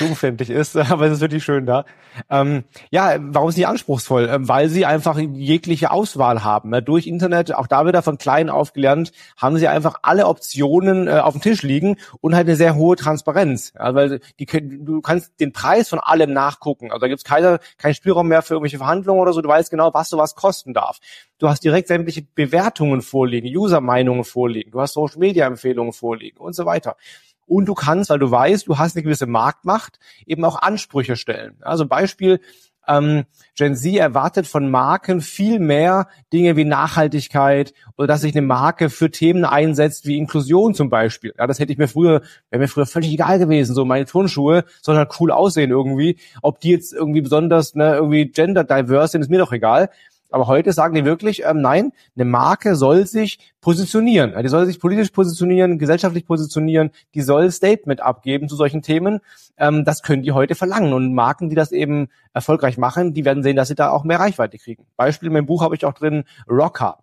umständlich 0.00 0.50
ist, 0.50 0.76
aber 0.90 1.06
es 1.06 1.14
ist 1.14 1.20
wirklich 1.20 1.44
schön 1.44 1.66
da. 1.66 1.84
Ähm, 2.30 2.64
ja, 2.90 3.16
warum 3.18 3.48
ist 3.48 3.56
sie 3.56 3.66
anspruchsvoll? 3.66 4.28
Ähm, 4.30 4.48
weil 4.48 4.68
sie 4.68 4.86
einfach 4.86 5.18
jegliche 5.18 5.90
Auswahl 5.90 6.44
haben. 6.44 6.72
Ja, 6.72 6.80
durch 6.80 7.06
Internet, 7.06 7.54
auch 7.54 7.66
da 7.66 7.86
wieder 7.86 8.02
von 8.02 8.18
klein 8.18 8.50
auf 8.50 8.72
gelernt, 8.72 9.12
haben 9.36 9.56
sie 9.58 9.68
einfach 9.68 9.96
alle 10.02 10.26
Optionen 10.26 11.08
äh, 11.08 11.12
auf 11.12 11.34
dem 11.34 11.42
Tisch 11.42 11.62
liegen 11.62 11.96
und 12.20 12.34
halt 12.34 12.46
eine 12.46 12.56
sehr 12.56 12.74
hohe 12.74 12.96
Transparenz. 12.96 13.72
Ja, 13.78 13.94
weil 13.94 14.20
die, 14.38 14.46
du 14.46 15.00
kannst 15.00 15.38
den 15.40 15.52
Preis 15.52 15.88
von 15.88 15.98
allem 15.98 16.32
nachgucken. 16.32 16.90
Also 16.90 17.00
da 17.00 17.08
gibt's 17.08 17.24
keine, 17.24 17.58
keinen 17.78 17.94
Spielraum 17.94 18.28
mehr 18.28 18.42
für 18.42 18.54
irgendwelche 18.54 18.78
Verhandlungen 18.78 19.20
oder 19.20 19.32
so. 19.32 19.40
Du 19.40 19.48
weißt 19.48 19.70
genau, 19.70 19.92
was 19.94 20.08
sowas 20.08 20.34
kosten 20.34 20.74
darf. 20.74 20.98
Du 21.38 21.48
hast 21.48 21.64
direkt 21.64 21.88
sämtliche 21.88 22.22
Bewertungen 22.22 23.02
vorliegen, 23.02 23.48
User-Meinungen 23.48 24.22
vorliegen, 24.22 24.70
du 24.70 24.80
hast 24.80 24.92
Social-Media-Empfehlungen 24.92 25.92
vorliegen 25.92 26.38
und 26.38 26.54
so 26.54 26.66
weiter. 26.66 26.96
Und 27.46 27.66
du 27.66 27.74
kannst, 27.74 28.10
weil 28.10 28.18
du 28.18 28.30
weißt, 28.30 28.66
du 28.68 28.78
hast 28.78 28.96
eine 28.96 29.02
gewisse 29.02 29.26
Marktmacht, 29.26 29.98
eben 30.26 30.44
auch 30.44 30.60
Ansprüche 30.60 31.16
stellen. 31.16 31.56
Also 31.60 31.86
Beispiel, 31.86 32.40
ähm, 32.88 33.24
Gen 33.54 33.76
Z 33.76 33.94
erwartet 33.94 34.46
von 34.46 34.70
Marken 34.70 35.20
viel 35.20 35.58
mehr 35.58 36.08
Dinge 36.32 36.56
wie 36.56 36.64
Nachhaltigkeit 36.64 37.74
oder 37.96 38.06
dass 38.08 38.22
sich 38.22 38.34
eine 38.34 38.46
Marke 38.46 38.90
für 38.90 39.10
Themen 39.10 39.44
einsetzt 39.44 40.06
wie 40.06 40.16
Inklusion 40.18 40.74
zum 40.74 40.90
Beispiel. 40.90 41.34
Ja, 41.38 41.46
das 41.46 41.58
hätte 41.58 41.72
ich 41.72 41.78
mir 41.78 41.88
früher, 41.88 42.22
wäre 42.50 42.60
mir 42.60 42.68
früher 42.68 42.86
völlig 42.86 43.12
egal 43.12 43.38
gewesen. 43.38 43.74
So 43.74 43.84
meine 43.84 44.06
Turnschuhe 44.06 44.64
sollen 44.80 44.98
halt 44.98 45.12
cool 45.20 45.30
aussehen 45.30 45.70
irgendwie. 45.70 46.16
Ob 46.40 46.60
die 46.60 46.70
jetzt 46.70 46.92
irgendwie 46.92 47.20
besonders 47.20 47.74
ne, 47.74 47.94
irgendwie 47.94 48.26
gender 48.26 48.64
diverse 48.64 49.12
sind, 49.12 49.22
ist 49.22 49.30
mir 49.30 49.38
doch 49.38 49.52
egal. 49.52 49.90
Aber 50.32 50.46
heute 50.46 50.72
sagen 50.72 50.94
die 50.94 51.04
wirklich, 51.04 51.44
ähm, 51.44 51.60
nein, 51.60 51.92
eine 52.16 52.24
Marke 52.24 52.74
soll 52.76 53.06
sich 53.06 53.38
positionieren. 53.60 54.34
Die 54.42 54.48
soll 54.48 54.66
sich 54.66 54.80
politisch 54.80 55.10
positionieren, 55.10 55.78
gesellschaftlich 55.78 56.26
positionieren, 56.26 56.90
die 57.14 57.22
soll 57.22 57.50
Statement 57.50 58.00
abgeben 58.00 58.48
zu 58.48 58.56
solchen 58.56 58.82
Themen. 58.82 59.20
Ähm, 59.56 59.84
das 59.84 60.02
können 60.02 60.22
die 60.22 60.32
heute 60.32 60.54
verlangen. 60.54 60.92
Und 60.92 61.14
Marken, 61.14 61.48
die 61.48 61.56
das 61.56 61.72
eben 61.72 62.08
erfolgreich 62.32 62.78
machen, 62.78 63.14
die 63.14 63.24
werden 63.24 63.42
sehen, 63.42 63.56
dass 63.56 63.68
sie 63.68 63.74
da 63.74 63.90
auch 63.90 64.04
mehr 64.04 64.20
Reichweite 64.20 64.58
kriegen. 64.58 64.86
Beispiel 64.96 65.28
in 65.28 65.34
meinem 65.34 65.46
Buch 65.46 65.62
habe 65.62 65.74
ich 65.74 65.84
auch 65.84 65.94
drin 65.94 66.24
Rocker. 66.48 66.98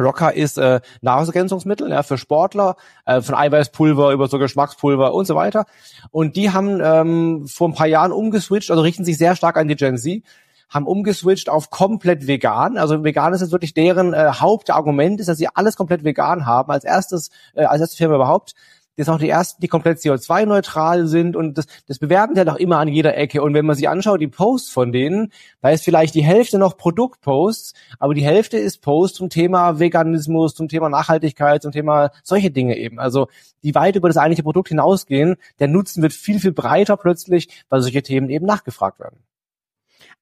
Rocker 0.00 0.32
ist 0.34 0.58
äh, 0.58 0.80
Nahrungsergänzungsmittel 1.00 1.90
ja, 1.90 2.02
für 2.02 2.18
Sportler, 2.18 2.76
äh, 3.04 3.20
von 3.20 3.34
Eiweißpulver 3.34 4.12
über 4.12 4.28
so 4.28 4.38
Geschmackspulver 4.38 5.12
und 5.12 5.26
so 5.26 5.34
weiter. 5.34 5.66
Und 6.10 6.36
die 6.36 6.50
haben 6.50 6.80
ähm, 6.82 7.46
vor 7.48 7.68
ein 7.68 7.74
paar 7.74 7.88
Jahren 7.88 8.12
umgeswitcht, 8.12 8.70
also 8.70 8.82
richten 8.82 9.04
sich 9.04 9.18
sehr 9.18 9.34
stark 9.34 9.56
an 9.56 9.68
die 9.68 9.76
Gen 9.76 9.98
Z 9.98 10.22
haben 10.68 10.86
umgeswitcht 10.86 11.48
auf 11.48 11.70
komplett 11.70 12.26
vegan. 12.26 12.76
Also 12.76 13.04
vegan 13.04 13.32
ist 13.32 13.40
jetzt 13.40 13.52
wirklich 13.52 13.74
deren 13.74 14.12
äh, 14.12 14.32
Hauptargument, 14.34 15.20
ist, 15.20 15.28
dass 15.28 15.38
sie 15.38 15.48
alles 15.54 15.76
komplett 15.76 16.04
vegan 16.04 16.46
haben, 16.46 16.70
als 16.70 16.84
erstes, 16.84 17.30
äh, 17.54 17.64
als 17.64 17.80
erste 17.80 17.96
Firma 17.96 18.16
überhaupt. 18.16 18.54
Sind 18.96 19.10
auch 19.10 19.18
die 19.20 19.28
ersten, 19.28 19.62
die 19.62 19.68
komplett 19.68 19.98
CO2-neutral 19.98 21.06
sind 21.06 21.36
und 21.36 21.56
das, 21.56 21.66
das 21.86 22.00
bewerben 22.00 22.34
die 22.34 22.40
halt 22.40 22.48
auch 22.48 22.56
immer 22.56 22.78
an 22.78 22.88
jeder 22.88 23.16
Ecke. 23.16 23.42
Und 23.42 23.54
wenn 23.54 23.64
man 23.64 23.76
sich 23.76 23.88
anschaut, 23.88 24.20
die 24.20 24.26
Posts 24.26 24.72
von 24.72 24.90
denen, 24.90 25.30
da 25.60 25.70
ist 25.70 25.84
vielleicht 25.84 26.16
die 26.16 26.24
Hälfte 26.24 26.58
noch 26.58 26.76
Produktposts, 26.76 27.74
aber 28.00 28.14
die 28.14 28.24
Hälfte 28.24 28.58
ist 28.58 28.82
Post 28.82 29.14
zum 29.14 29.30
Thema 29.30 29.78
Veganismus, 29.78 30.56
zum 30.56 30.66
Thema 30.66 30.88
Nachhaltigkeit, 30.88 31.62
zum 31.62 31.70
Thema 31.70 32.10
solche 32.24 32.50
Dinge 32.50 32.76
eben. 32.76 32.98
Also 32.98 33.28
die 33.62 33.76
weit 33.76 33.94
über 33.94 34.08
das 34.08 34.16
eigentliche 34.16 34.42
Produkt 34.42 34.70
hinausgehen. 34.70 35.36
Der 35.60 35.68
Nutzen 35.68 36.02
wird 36.02 36.12
viel, 36.12 36.40
viel 36.40 36.52
breiter 36.52 36.96
plötzlich, 36.96 37.64
weil 37.68 37.82
solche 37.82 38.02
Themen 38.02 38.28
eben 38.30 38.46
nachgefragt 38.46 38.98
werden. 38.98 39.20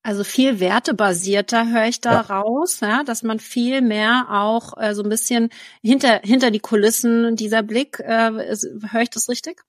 Also 0.07 0.23
viel 0.23 0.61
wertebasierter 0.61 1.69
höre 1.69 1.89
ich 1.89 2.01
da 2.01 2.13
ja. 2.13 2.21
raus, 2.21 2.79
ja, 2.79 3.03
dass 3.03 3.25
man 3.25 3.41
viel 3.41 3.83
mehr 3.83 4.29
auch 4.31 4.79
äh, 4.79 4.95
so 4.95 5.03
ein 5.03 5.09
bisschen 5.09 5.49
hinter 5.83 6.21
hinter 6.23 6.53
die 6.53 6.61
Kulissen 6.61 7.35
dieser 7.35 7.65
Blick. 7.65 7.99
Äh, 7.99 8.31
höre 8.31 9.03
ich 9.03 9.11
das 9.11 9.29
richtig? 9.29 9.65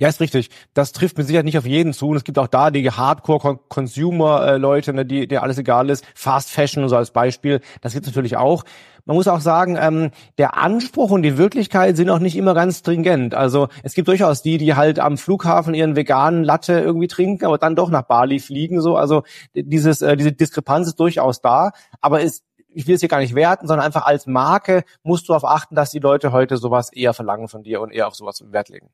Ja, 0.00 0.08
ist 0.08 0.20
richtig. 0.20 0.50
Das 0.74 0.92
trifft 0.92 1.18
mit 1.18 1.26
Sicherheit 1.26 1.44
nicht 1.44 1.58
auf 1.58 1.66
jeden 1.66 1.92
zu. 1.92 2.10
Und 2.10 2.16
es 2.16 2.22
gibt 2.22 2.38
auch 2.38 2.46
da 2.46 2.70
die 2.70 2.88
Hardcore-Consumer-Leute, 2.88 4.92
ne, 4.92 5.04
die, 5.04 5.26
die 5.26 5.38
alles 5.38 5.58
egal 5.58 5.90
ist. 5.90 6.04
Fast 6.14 6.50
Fashion 6.50 6.88
so 6.88 6.94
als 6.94 7.10
Beispiel. 7.10 7.60
Das 7.80 7.94
gibt 7.94 8.06
es 8.06 8.12
natürlich 8.12 8.36
auch. 8.36 8.62
Man 9.06 9.16
muss 9.16 9.26
auch 9.26 9.40
sagen, 9.40 9.76
ähm, 9.80 10.12
der 10.36 10.56
Anspruch 10.56 11.10
und 11.10 11.22
die 11.22 11.36
Wirklichkeit 11.36 11.96
sind 11.96 12.10
auch 12.10 12.20
nicht 12.20 12.36
immer 12.36 12.54
ganz 12.54 12.78
stringent. 12.78 13.34
Also 13.34 13.66
es 13.82 13.94
gibt 13.94 14.06
durchaus 14.06 14.40
die, 14.40 14.56
die 14.56 14.76
halt 14.76 15.00
am 15.00 15.18
Flughafen 15.18 15.74
ihren 15.74 15.96
veganen 15.96 16.44
Latte 16.44 16.78
irgendwie 16.78 17.08
trinken, 17.08 17.46
aber 17.46 17.58
dann 17.58 17.74
doch 17.74 17.90
nach 17.90 18.02
Bali 18.02 18.38
fliegen. 18.38 18.80
So, 18.80 18.96
also 18.96 19.24
dieses, 19.52 20.00
äh, 20.00 20.16
diese 20.16 20.30
Diskrepanz 20.30 20.86
ist 20.86 21.00
durchaus 21.00 21.40
da. 21.40 21.72
Aber 22.00 22.22
es 22.22 22.44
ich 22.68 22.86
will 22.86 22.94
es 22.94 23.00
hier 23.00 23.08
gar 23.08 23.18
nicht 23.18 23.34
werten, 23.34 23.66
sondern 23.66 23.86
einfach 23.86 24.06
als 24.06 24.26
Marke 24.26 24.84
musst 25.02 25.28
du 25.28 25.32
darauf 25.32 25.44
achten, 25.44 25.74
dass 25.74 25.90
die 25.90 25.98
Leute 25.98 26.30
heute 26.30 26.56
sowas 26.56 26.92
eher 26.92 27.14
verlangen 27.14 27.48
von 27.48 27.64
dir 27.64 27.80
und 27.80 27.90
eher 27.90 28.06
auf 28.06 28.14
sowas 28.14 28.44
Wert 28.52 28.68
legen. 28.68 28.90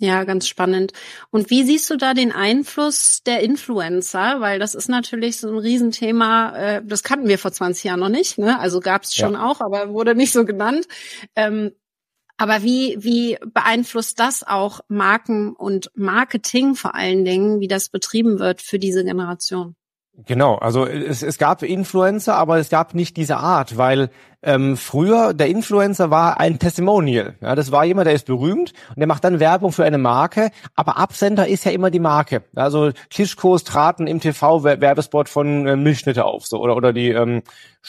Ja, 0.00 0.22
ganz 0.22 0.46
spannend. 0.46 0.92
Und 1.30 1.50
wie 1.50 1.64
siehst 1.64 1.90
du 1.90 1.96
da 1.96 2.14
den 2.14 2.30
Einfluss 2.30 3.22
der 3.24 3.40
Influencer? 3.40 4.40
Weil 4.40 4.60
das 4.60 4.76
ist 4.76 4.88
natürlich 4.88 5.40
so 5.40 5.48
ein 5.48 5.58
Riesenthema, 5.58 6.56
äh, 6.56 6.82
das 6.84 7.02
kannten 7.02 7.26
wir 7.26 7.36
vor 7.36 7.50
20 7.50 7.82
Jahren 7.84 8.00
noch 8.00 8.08
nicht, 8.08 8.38
ne? 8.38 8.60
Also 8.60 8.78
gab 8.78 9.02
es 9.02 9.14
schon 9.16 9.32
ja. 9.32 9.44
auch, 9.44 9.60
aber 9.60 9.92
wurde 9.92 10.14
nicht 10.14 10.32
so 10.32 10.44
genannt. 10.44 10.86
Ähm, 11.34 11.72
aber 12.36 12.62
wie, 12.62 12.96
wie 13.00 13.38
beeinflusst 13.52 14.20
das 14.20 14.44
auch 14.44 14.80
Marken 14.86 15.54
und 15.54 15.90
Marketing 15.94 16.76
vor 16.76 16.94
allen 16.94 17.24
Dingen, 17.24 17.58
wie 17.58 17.66
das 17.66 17.88
betrieben 17.88 18.38
wird 18.38 18.62
für 18.62 18.78
diese 18.78 19.04
Generation? 19.04 19.74
Genau, 20.26 20.56
also 20.56 20.84
es, 20.84 21.22
es 21.22 21.38
gab 21.38 21.62
Influencer, 21.62 22.34
aber 22.34 22.58
es 22.58 22.70
gab 22.70 22.92
nicht 22.92 23.16
diese 23.16 23.36
Art, 23.36 23.76
weil 23.76 24.10
ähm, 24.42 24.76
früher 24.76 25.32
der 25.32 25.46
Influencer 25.46 26.10
war 26.10 26.40
ein 26.40 26.58
Testimonial. 26.58 27.36
Ja, 27.40 27.54
das 27.54 27.70
war 27.70 27.84
jemand, 27.84 28.08
der 28.08 28.14
ist 28.14 28.26
berühmt 28.26 28.72
und 28.90 28.98
der 28.98 29.06
macht 29.06 29.22
dann 29.22 29.38
Werbung 29.38 29.70
für 29.70 29.84
eine 29.84 29.98
Marke, 29.98 30.50
aber 30.74 30.96
Absender 30.98 31.46
ist 31.46 31.64
ja 31.64 31.70
immer 31.70 31.92
die 31.92 32.00
Marke. 32.00 32.42
Also 32.56 32.90
Klitschkos 33.10 33.62
traten 33.62 34.08
im 34.08 34.18
TV 34.20 34.64
Werbespot 34.64 35.28
von 35.28 35.68
äh, 35.68 35.76
Milchschnitte 35.76 36.24
auf, 36.24 36.46
so 36.46 36.58
oder 36.58 36.74
oder 36.74 36.92
die 36.92 37.10
ähm, 37.10 37.42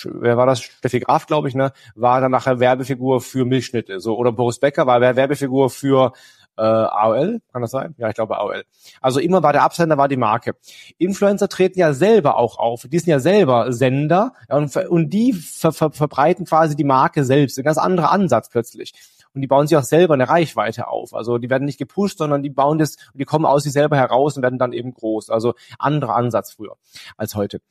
wer 0.04 0.38
war 0.38 0.46
das 0.46 0.62
Steffi 0.62 1.00
Graf, 1.00 1.26
glaube 1.26 1.48
ich, 1.48 1.56
ne, 1.56 1.72
war 1.96 2.22
dann 2.22 2.32
nachher 2.32 2.60
Werbefigur 2.60 3.22
für 3.22 3.46
Milchschnitte, 3.46 4.00
so 4.00 4.16
oder 4.16 4.32
Boris 4.32 4.60
Becker 4.60 4.86
war 4.86 5.02
Werbefigur 5.02 5.72
für 5.72 6.14
äh, 6.60 6.62
AOL, 6.62 7.42
kann 7.51 7.62
das 7.62 7.72
sein? 7.72 7.96
Ja, 7.98 8.10
ich 8.10 8.16
glaube 8.16 8.38
AOL. 8.38 8.63
Also 9.01 9.20
immer 9.20 9.42
war 9.44 9.54
der 9.54 9.63
Absender, 9.63 9.98
war 9.98 10.08
die 10.08 10.18
Marke. 10.18 10.56
Influencer 10.98 11.50
treten 11.50 11.80
ja 11.80 11.94
selber 11.94 12.38
auch 12.38 12.58
auf. 12.58 12.86
Die 12.92 13.00
sind 13.00 13.10
ja 13.10 13.20
selber 13.20 13.72
Sender 13.72 14.34
ja, 14.50 14.58
und, 14.58 14.75
und 14.75 15.10
die 15.10 15.34
ver 15.34 15.72
ver 15.72 15.92
verbreiten 15.92 16.46
quasi 16.46 16.75
die 16.75 16.84
Marke 16.84 17.24
selbst. 17.24 17.58
Ein 17.58 17.63
ganz 17.63 17.78
anderer 17.78 18.12
Ansatz 18.12 18.50
plötzlich 18.50 18.94
und 19.34 19.42
die 19.42 19.48
bauen 19.48 19.68
sich 19.68 19.78
auch 19.78 19.84
selber 19.84 20.14
eine 20.14 20.30
Reichweite 20.30 20.88
auf. 20.88 21.14
Also 21.14 21.38
die 21.38 21.50
werden 21.50 21.66
nicht 21.66 21.78
gepusht, 21.78 22.18
sondern 22.18 22.44
die 22.44 22.50
bauen 22.50 22.78
das, 22.78 22.98
die 23.14 23.26
kommen 23.26 23.46
aus 23.46 23.64
sich 23.64 23.74
selber 23.74 23.98
heraus 23.98 24.38
und 24.38 24.44
werden 24.44 24.60
dann 24.60 24.74
eben 24.74 24.94
groß. 24.94 25.30
Also 25.30 25.54
anderer 25.78 26.16
Ansatz 26.16 26.54
früher 26.54 26.76
als 27.18 27.36
heute. 27.36 27.62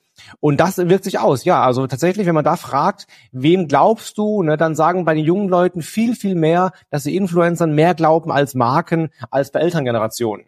Und 0.40 0.58
das 0.58 0.78
wirkt 0.78 1.04
sich 1.04 1.18
aus, 1.18 1.44
ja. 1.44 1.62
Also 1.62 1.86
tatsächlich, 1.86 2.26
wenn 2.26 2.34
man 2.34 2.44
da 2.44 2.56
fragt, 2.56 3.06
wem 3.32 3.68
glaubst 3.68 4.18
du, 4.18 4.42
ne, 4.42 4.56
dann 4.56 4.74
sagen 4.74 5.04
bei 5.04 5.14
den 5.14 5.24
jungen 5.24 5.48
Leuten 5.48 5.82
viel, 5.82 6.14
viel 6.14 6.34
mehr, 6.34 6.72
dass 6.90 7.04
sie 7.04 7.16
Influencern 7.16 7.74
mehr 7.74 7.94
glauben 7.94 8.32
als 8.32 8.54
Marken, 8.54 9.10
als 9.30 9.52
bei 9.52 9.60
älteren 9.60 9.84
Generationen. 9.84 10.44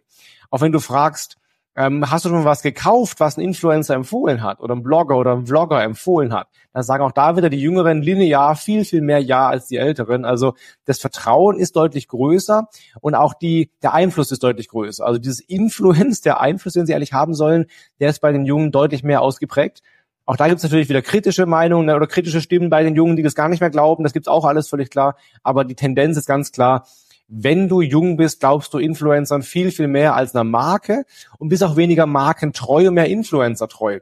Auch 0.49 0.61
wenn 0.61 0.73
du 0.73 0.79
fragst, 0.79 1.37
ähm, 1.75 2.09
hast 2.11 2.25
du 2.25 2.29
schon 2.29 2.43
was 2.43 2.61
gekauft, 2.61 3.19
was 3.19 3.37
ein 3.37 3.41
Influencer 3.41 3.95
empfohlen 3.95 4.43
hat 4.43 4.59
oder 4.59 4.75
ein 4.75 4.83
Blogger 4.83 5.17
oder 5.17 5.33
ein 5.33 5.45
Vlogger 5.45 5.81
empfohlen 5.81 6.33
hat? 6.33 6.47
Dann 6.73 6.83
sagen 6.83 7.03
auch 7.03 7.13
da 7.13 7.37
wieder 7.37 7.49
die 7.49 7.61
Jüngeren 7.61 8.01
linear 8.01 8.55
viel, 8.55 8.83
viel 8.83 9.01
mehr 9.01 9.19
Ja 9.19 9.47
als 9.47 9.67
die 9.67 9.77
Älteren. 9.77 10.25
Also 10.25 10.53
das 10.85 10.99
Vertrauen 10.99 11.57
ist 11.57 11.75
deutlich 11.75 12.07
größer 12.09 12.67
und 12.99 13.15
auch 13.15 13.33
die, 13.33 13.71
der 13.81 13.93
Einfluss 13.93 14.31
ist 14.31 14.43
deutlich 14.43 14.67
größer. 14.67 15.05
Also 15.05 15.19
dieses 15.19 15.39
Influence, 15.39 16.21
der 16.21 16.41
Einfluss, 16.41 16.73
den 16.73 16.85
sie 16.85 16.93
ehrlich 16.93 17.13
haben 17.13 17.33
sollen, 17.33 17.65
der 17.99 18.09
ist 18.09 18.19
bei 18.19 18.31
den 18.33 18.45
Jungen 18.45 18.71
deutlich 18.71 19.03
mehr 19.03 19.21
ausgeprägt. 19.21 19.81
Auch 20.25 20.35
da 20.35 20.47
gibt 20.47 20.57
es 20.57 20.63
natürlich 20.63 20.89
wieder 20.89 21.01
kritische 21.01 21.45
Meinungen 21.45 21.93
oder 21.95 22.07
kritische 22.07 22.41
Stimmen 22.41 22.69
bei 22.69 22.83
den 22.83 22.95
Jungen, 22.95 23.15
die 23.15 23.23
das 23.23 23.35
gar 23.35 23.49
nicht 23.49 23.59
mehr 23.59 23.69
glauben. 23.69 24.03
Das 24.03 24.13
gibt's 24.13 24.27
auch 24.27 24.45
alles 24.45 24.69
völlig 24.69 24.89
klar. 24.89 25.15
Aber 25.41 25.65
die 25.65 25.75
Tendenz 25.75 26.17
ist 26.17 26.27
ganz 26.27 26.51
klar, 26.51 26.85
wenn 27.33 27.69
du 27.69 27.79
jung 27.79 28.17
bist, 28.17 28.41
glaubst 28.41 28.73
du 28.73 28.77
Influencern 28.77 29.41
viel, 29.41 29.71
viel 29.71 29.87
mehr 29.87 30.15
als 30.15 30.35
einer 30.35 30.43
Marke 30.43 31.05
und 31.39 31.47
bist 31.47 31.63
auch 31.63 31.77
weniger 31.77 32.05
markentreu 32.05 32.89
und 32.89 32.95
mehr 32.95 33.07
Influencer-treu. 33.07 34.01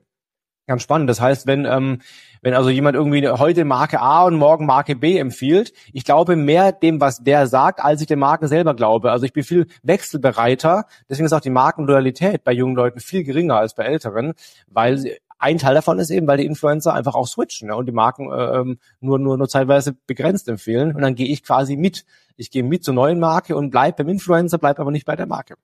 Ganz 0.65 0.81
spannend. 0.81 1.09
Das 1.09 1.21
heißt, 1.21 1.45
wenn, 1.45 1.65
ähm, 1.65 2.01
wenn 2.41 2.53
also 2.53 2.69
jemand 2.69 2.95
irgendwie 2.95 3.27
heute 3.27 3.65
Marke 3.65 3.99
A 3.99 4.23
und 4.23 4.35
morgen 4.35 4.65
Marke 4.65 4.95
B 4.95 5.17
empfiehlt, 5.17 5.73
ich 5.93 6.05
glaube 6.05 6.35
mehr 6.35 6.71
dem, 6.71 6.99
was 7.01 7.23
der 7.23 7.47
sagt, 7.47 7.79
als 7.83 8.01
ich 8.01 8.07
der 8.07 8.17
Marke 8.17 8.47
selber 8.47 8.73
glaube. 8.73 9.11
Also 9.11 9.25
ich 9.25 9.33
bin 9.33 9.43
viel 9.43 9.67
wechselbereiter. 9.83 10.85
Deswegen 11.07 11.25
ist 11.25 11.33
auch 11.33 11.39
die 11.39 11.49
Markenloyalität 11.49 12.43
bei 12.43 12.51
jungen 12.51 12.75
Leuten 12.75 12.99
viel 12.99 13.23
geringer 13.23 13.57
als 13.57 13.75
bei 13.75 13.83
älteren, 13.83 14.33
weil 14.67 15.17
ein 15.39 15.57
Teil 15.57 15.73
davon 15.73 15.99
ist 15.99 16.09
eben, 16.09 16.27
weil 16.27 16.37
die 16.37 16.45
Influencer 16.45 16.93
einfach 16.93 17.15
auch 17.15 17.27
switchen 17.27 17.69
ne, 17.69 17.75
und 17.75 17.85
die 17.85 17.93
Marken 17.93 18.31
äh, 18.31 18.59
ähm, 18.59 18.79
nur, 18.99 19.17
nur, 19.17 19.37
nur 19.37 19.47
zeitweise 19.47 19.93
begrenzt 20.05 20.47
empfehlen. 20.49 20.93
Und 20.93 21.01
dann 21.01 21.15
gehe 21.15 21.27
ich 21.27 21.43
quasi 21.43 21.77
mit. 21.77 22.05
Ich 22.35 22.51
gehe 22.51 22.63
mit 22.63 22.83
zur 22.83 22.93
neuen 22.93 23.19
Marke 23.19 23.55
und 23.55 23.71
bleib 23.71 23.97
beim 23.97 24.09
Influencer, 24.09 24.57
bleib 24.57 24.79
aber 24.79 24.91
nicht 24.91 25.05
bei 25.05 25.15
der 25.15 25.25
Marke. 25.25 25.55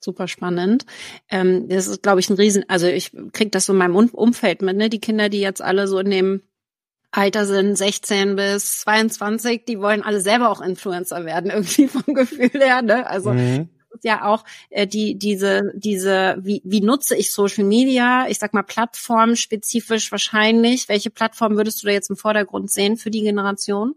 Super 0.00 0.28
spannend. 0.28 0.84
Ähm, 1.30 1.68
das 1.68 1.86
ist, 1.86 2.02
glaube 2.02 2.20
ich, 2.20 2.28
ein 2.28 2.36
Riesen, 2.36 2.64
also 2.68 2.86
ich 2.86 3.12
krieg 3.32 3.50
das 3.52 3.66
so 3.66 3.72
in 3.72 3.78
meinem 3.78 3.96
Umfeld 3.96 4.62
mit, 4.62 4.76
ne? 4.76 4.90
Die 4.90 5.00
Kinder, 5.00 5.28
die 5.28 5.40
jetzt 5.40 5.62
alle 5.62 5.88
so 5.88 5.98
in 5.98 6.10
dem 6.10 6.42
Alter 7.12 7.46
sind, 7.46 7.76
16 7.76 8.36
bis 8.36 8.80
22, 8.80 9.64
die 9.64 9.80
wollen 9.80 10.02
alle 10.02 10.20
selber 10.20 10.50
auch 10.50 10.60
Influencer 10.60 11.24
werden, 11.24 11.50
irgendwie 11.52 11.88
vom 11.88 12.14
Gefühl 12.14 12.50
her, 12.52 12.82
ne? 12.82 13.08
Also 13.08 13.32
mhm. 13.32 13.70
Ja 14.04 14.24
auch 14.24 14.44
äh, 14.70 14.86
die 14.86 15.16
diese 15.18 15.72
diese 15.74 16.36
wie 16.40 16.62
wie 16.64 16.80
nutze 16.80 17.16
ich 17.16 17.32
Social 17.32 17.64
Media? 17.64 18.26
Ich 18.28 18.38
sag 18.38 18.54
mal 18.54 18.62
plattformspezifisch 18.62 20.10
wahrscheinlich. 20.10 20.88
Welche 20.88 21.10
Plattform 21.10 21.56
würdest 21.56 21.82
du 21.82 21.86
da 21.86 21.92
jetzt 21.92 22.10
im 22.10 22.16
Vordergrund 22.16 22.70
sehen 22.70 22.96
für 22.96 23.10
die 23.10 23.22
Generation 23.22 23.94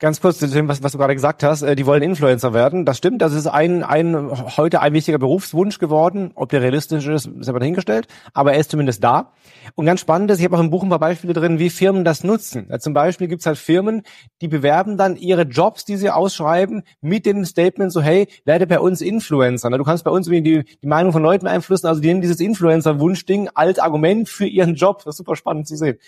Ganz 0.00 0.20
kurz 0.20 0.38
zu 0.38 0.46
dem, 0.46 0.68
was, 0.68 0.80
was 0.80 0.92
du 0.92 0.98
gerade 0.98 1.16
gesagt 1.16 1.42
hast, 1.42 1.62
äh, 1.62 1.74
die 1.74 1.84
wollen 1.84 2.04
Influencer 2.04 2.54
werden. 2.54 2.84
Das 2.84 2.98
stimmt, 2.98 3.20
das 3.20 3.32
ist 3.32 3.48
ein, 3.48 3.82
ein 3.82 4.30
heute 4.56 4.80
ein 4.80 4.92
wichtiger 4.92 5.18
Berufswunsch 5.18 5.80
geworden. 5.80 6.30
Ob 6.36 6.50
der 6.50 6.62
realistisch 6.62 7.08
ist, 7.08 7.26
ist 7.26 7.48
aber 7.48 7.58
dahingestellt, 7.58 8.06
aber 8.32 8.52
er 8.52 8.60
ist 8.60 8.70
zumindest 8.70 9.02
da. 9.02 9.32
Und 9.74 9.86
ganz 9.86 9.98
spannend 9.98 10.30
ist, 10.30 10.38
ich 10.38 10.44
habe 10.44 10.54
auch 10.54 10.60
im 10.60 10.70
Buch 10.70 10.84
ein 10.84 10.88
paar 10.88 11.00
Beispiele 11.00 11.32
drin, 11.32 11.58
wie 11.58 11.68
Firmen 11.68 12.04
das 12.04 12.22
nutzen. 12.22 12.68
Ja, 12.70 12.78
zum 12.78 12.94
Beispiel 12.94 13.26
gibt 13.26 13.40
es 13.40 13.46
halt 13.46 13.58
Firmen, 13.58 14.02
die 14.40 14.46
bewerben 14.46 14.96
dann 14.98 15.16
ihre 15.16 15.42
Jobs, 15.42 15.84
die 15.84 15.96
sie 15.96 16.10
ausschreiben, 16.10 16.84
mit 17.00 17.26
dem 17.26 17.44
Statement 17.44 17.92
so, 17.92 18.00
hey, 18.00 18.28
werde 18.44 18.68
bei 18.68 18.78
uns 18.78 19.00
Influencer. 19.00 19.68
Du 19.70 19.82
kannst 19.82 20.04
bei 20.04 20.12
uns 20.12 20.28
die, 20.28 20.42
die 20.64 20.86
Meinung 20.86 21.10
von 21.10 21.24
Leuten 21.24 21.46
beeinflussen, 21.46 21.88
also 21.88 22.00
die 22.00 22.06
nehmen 22.06 22.20
dieses 22.20 22.38
Influencer-Wunschding 22.38 23.48
als 23.52 23.80
Argument 23.80 24.28
für 24.28 24.46
ihren 24.46 24.76
Job. 24.76 24.98
Das 24.98 25.14
ist 25.14 25.18
super 25.18 25.34
spannend 25.34 25.66
zu 25.66 25.76
sehen. 25.76 25.98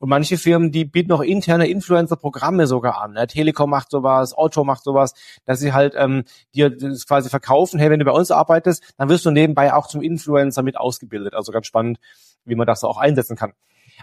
Und 0.00 0.08
manche 0.08 0.38
Firmen, 0.38 0.70
die 0.70 0.84
bieten 0.84 1.12
auch 1.12 1.20
interne 1.20 1.68
Influencer-Programme 1.68 2.66
sogar 2.66 3.00
an. 3.00 3.12
Ne? 3.12 3.26
Telekom 3.26 3.70
macht 3.70 3.90
sowas, 3.90 4.36
Otto 4.36 4.64
macht 4.64 4.84
sowas, 4.84 5.14
dass 5.44 5.60
sie 5.60 5.72
halt 5.72 5.94
ähm, 5.96 6.24
dir 6.54 6.70
das 6.70 7.06
quasi 7.06 7.28
verkaufen, 7.28 7.78
hey, 7.78 7.90
wenn 7.90 7.98
du 7.98 8.04
bei 8.04 8.12
uns 8.12 8.30
arbeitest, 8.30 8.94
dann 8.96 9.08
wirst 9.08 9.26
du 9.26 9.30
nebenbei 9.30 9.72
auch 9.74 9.86
zum 9.86 10.02
Influencer 10.02 10.62
mit 10.62 10.76
ausgebildet. 10.76 11.34
Also 11.34 11.52
ganz 11.52 11.66
spannend, 11.66 11.98
wie 12.44 12.54
man 12.54 12.66
das 12.66 12.84
auch 12.84 12.98
einsetzen 12.98 13.36
kann. 13.36 13.52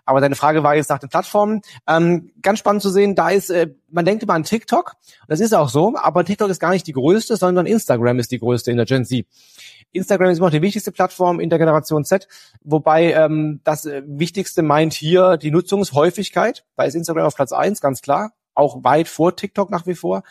Aber 0.03 0.21
deine 0.21 0.35
Frage 0.35 0.63
war 0.63 0.75
jetzt 0.75 0.89
nach 0.89 0.99
den 0.99 1.09
Plattformen. 1.09 1.61
Ähm, 1.87 2.31
ganz 2.41 2.59
spannend 2.59 2.81
zu 2.81 2.89
sehen, 2.89 3.15
da 3.15 3.29
ist, 3.29 3.49
äh, 3.49 3.69
man 3.89 4.05
denkt 4.05 4.23
immer 4.23 4.33
an 4.33 4.43
TikTok, 4.43 4.93
das 5.27 5.39
ist 5.39 5.53
auch 5.53 5.69
so, 5.69 5.93
aber 5.95 6.25
TikTok 6.25 6.49
ist 6.49 6.59
gar 6.59 6.71
nicht 6.71 6.87
die 6.87 6.93
größte, 6.93 7.37
sondern 7.37 7.65
Instagram 7.65 8.19
ist 8.19 8.31
die 8.31 8.39
größte 8.39 8.71
in 8.71 8.77
der 8.77 8.85
Gen 8.85 9.05
Z. 9.05 9.25
Instagram 9.91 10.29
ist 10.29 10.39
immer 10.39 10.47
noch 10.47 10.51
die 10.53 10.61
wichtigste 10.61 10.91
Plattform 10.91 11.39
in 11.39 11.49
der 11.49 11.59
Generation 11.59 12.03
Z, 12.03 12.27
wobei 12.63 13.13
ähm, 13.13 13.61
das 13.63 13.85
äh, 13.85 14.03
Wichtigste 14.05 14.61
meint 14.61 14.93
hier 14.93 15.37
die 15.37 15.51
Nutzungshäufigkeit. 15.51 16.65
Da 16.75 16.83
ist 16.83 16.95
Instagram 16.95 17.25
auf 17.25 17.35
Platz 17.35 17.53
eins, 17.53 17.79
ganz 17.79 18.01
klar, 18.01 18.33
auch 18.53 18.83
weit 18.83 19.07
vor 19.07 19.35
TikTok 19.35 19.71
nach 19.71 19.87
wie 19.87 19.95
vor. 19.95 20.23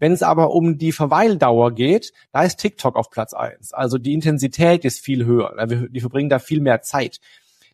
Wenn 0.00 0.12
es 0.12 0.22
aber 0.22 0.50
um 0.52 0.78
die 0.78 0.92
Verweildauer 0.92 1.72
geht, 1.74 2.12
da 2.32 2.42
ist 2.42 2.58
TikTok 2.58 2.96
auf 2.96 3.10
Platz 3.10 3.34
eins. 3.34 3.74
Also 3.74 3.98
die 3.98 4.14
Intensität 4.14 4.84
ist 4.86 5.00
viel 5.00 5.26
höher. 5.26 5.54
Die 5.66 6.00
verbringen 6.00 6.30
da 6.30 6.38
viel 6.38 6.60
mehr 6.60 6.80
Zeit. 6.80 7.20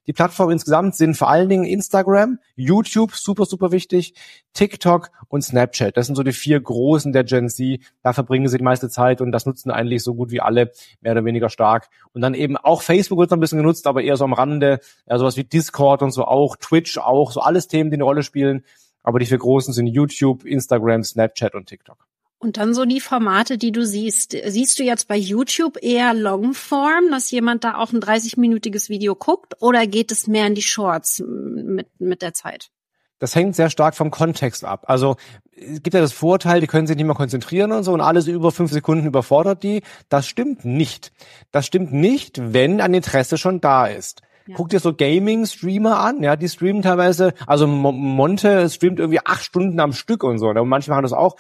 Die 0.06 0.12
Plattformen 0.12 0.52
insgesamt 0.52 0.94
sind 0.94 1.16
vor 1.16 1.28
allen 1.28 1.48
Dingen 1.48 1.64
Instagram, 1.64 2.38
YouTube, 2.54 3.14
super, 3.14 3.44
super 3.44 3.72
wichtig, 3.72 4.14
TikTok 4.52 5.10
und 5.28 5.42
Snapchat. 5.42 5.96
Das 5.96 6.06
sind 6.06 6.14
so 6.14 6.22
die 6.22 6.32
vier 6.32 6.60
großen 6.60 7.12
der 7.12 7.24
Gen 7.24 7.48
Z. 7.48 7.80
Da 8.02 8.12
verbringen 8.12 8.48
sie 8.48 8.58
die 8.58 8.64
meiste 8.64 8.88
Zeit 8.88 9.20
und 9.20 9.32
das 9.32 9.46
nutzen 9.46 9.70
eigentlich 9.70 10.04
so 10.04 10.14
gut 10.14 10.30
wie 10.30 10.40
alle 10.40 10.70
mehr 11.00 11.12
oder 11.12 11.24
weniger 11.24 11.48
stark. 11.48 11.88
Und 12.12 12.20
dann 12.20 12.34
eben 12.34 12.56
auch 12.56 12.82
Facebook 12.82 13.18
wird 13.18 13.30
noch 13.30 13.36
ein 13.36 13.40
bisschen 13.40 13.58
genutzt, 13.58 13.86
aber 13.86 14.02
eher 14.02 14.16
so 14.16 14.24
am 14.24 14.32
Rande. 14.32 14.80
Ja, 15.08 15.18
sowas 15.18 15.36
wie 15.36 15.44
Discord 15.44 16.02
und 16.02 16.12
so 16.12 16.24
auch, 16.24 16.56
Twitch 16.56 16.98
auch, 16.98 17.32
so 17.32 17.40
alles 17.40 17.66
Themen, 17.66 17.90
die 17.90 17.96
eine 17.96 18.04
Rolle 18.04 18.22
spielen. 18.22 18.64
Aber 19.02 19.18
die 19.18 19.26
vier 19.26 19.38
großen 19.38 19.74
sind 19.74 19.88
YouTube, 19.88 20.44
Instagram, 20.44 21.02
Snapchat 21.02 21.54
und 21.54 21.66
TikTok. 21.66 22.06
Und 22.38 22.58
dann 22.58 22.74
so 22.74 22.84
die 22.84 23.00
Formate, 23.00 23.56
die 23.56 23.72
du 23.72 23.84
siehst. 23.84 24.36
Siehst 24.46 24.78
du 24.78 24.82
jetzt 24.82 25.08
bei 25.08 25.16
YouTube 25.16 25.82
eher 25.82 26.12
Longform, 26.12 27.10
dass 27.10 27.30
jemand 27.30 27.64
da 27.64 27.76
auch 27.76 27.92
ein 27.92 28.00
30-minütiges 28.00 28.88
Video 28.88 29.14
guckt, 29.14 29.54
oder 29.60 29.86
geht 29.86 30.12
es 30.12 30.26
mehr 30.26 30.46
in 30.46 30.54
die 30.54 30.62
Shorts 30.62 31.22
mit, 31.26 31.88
mit 31.98 32.20
der 32.20 32.34
Zeit? 32.34 32.70
Das 33.18 33.34
hängt 33.34 33.56
sehr 33.56 33.70
stark 33.70 33.94
vom 33.94 34.10
Kontext 34.10 34.64
ab. 34.64 34.84
Also 34.88 35.16
es 35.56 35.82
gibt 35.82 35.94
ja 35.94 36.00
das 36.00 36.12
Vorteil, 36.12 36.60
die 36.60 36.66
können 36.66 36.86
sich 36.86 36.96
nicht 36.96 37.06
mehr 37.06 37.14
konzentrieren 37.14 37.72
und 37.72 37.82
so 37.82 37.94
und 37.94 38.02
alles 38.02 38.26
über 38.26 38.52
fünf 38.52 38.70
Sekunden 38.70 39.06
überfordert 39.06 39.62
die. 39.62 39.82
Das 40.10 40.26
stimmt 40.26 40.66
nicht. 40.66 41.12
Das 41.50 41.64
stimmt 41.64 41.92
nicht, 41.92 42.52
wenn 42.52 42.82
ein 42.82 42.92
Interesse 42.92 43.38
schon 43.38 43.62
da 43.62 43.86
ist. 43.86 44.20
Ja. 44.46 44.54
Guck 44.54 44.68
dir 44.68 44.80
so 44.80 44.94
Gaming-Streamer 44.94 45.98
an, 45.98 46.22
ja, 46.22 46.36
die 46.36 46.48
streamen 46.48 46.82
teilweise, 46.82 47.32
also 47.46 47.66
Monte 47.66 48.68
streamt 48.68 49.00
irgendwie 49.00 49.24
acht 49.24 49.42
Stunden 49.42 49.80
am 49.80 49.92
Stück 49.92 50.22
und 50.22 50.38
so. 50.38 50.48
Und 50.48 50.68
manche 50.68 50.90
machen 50.90 51.02
das 51.02 51.14
auch. 51.14 51.36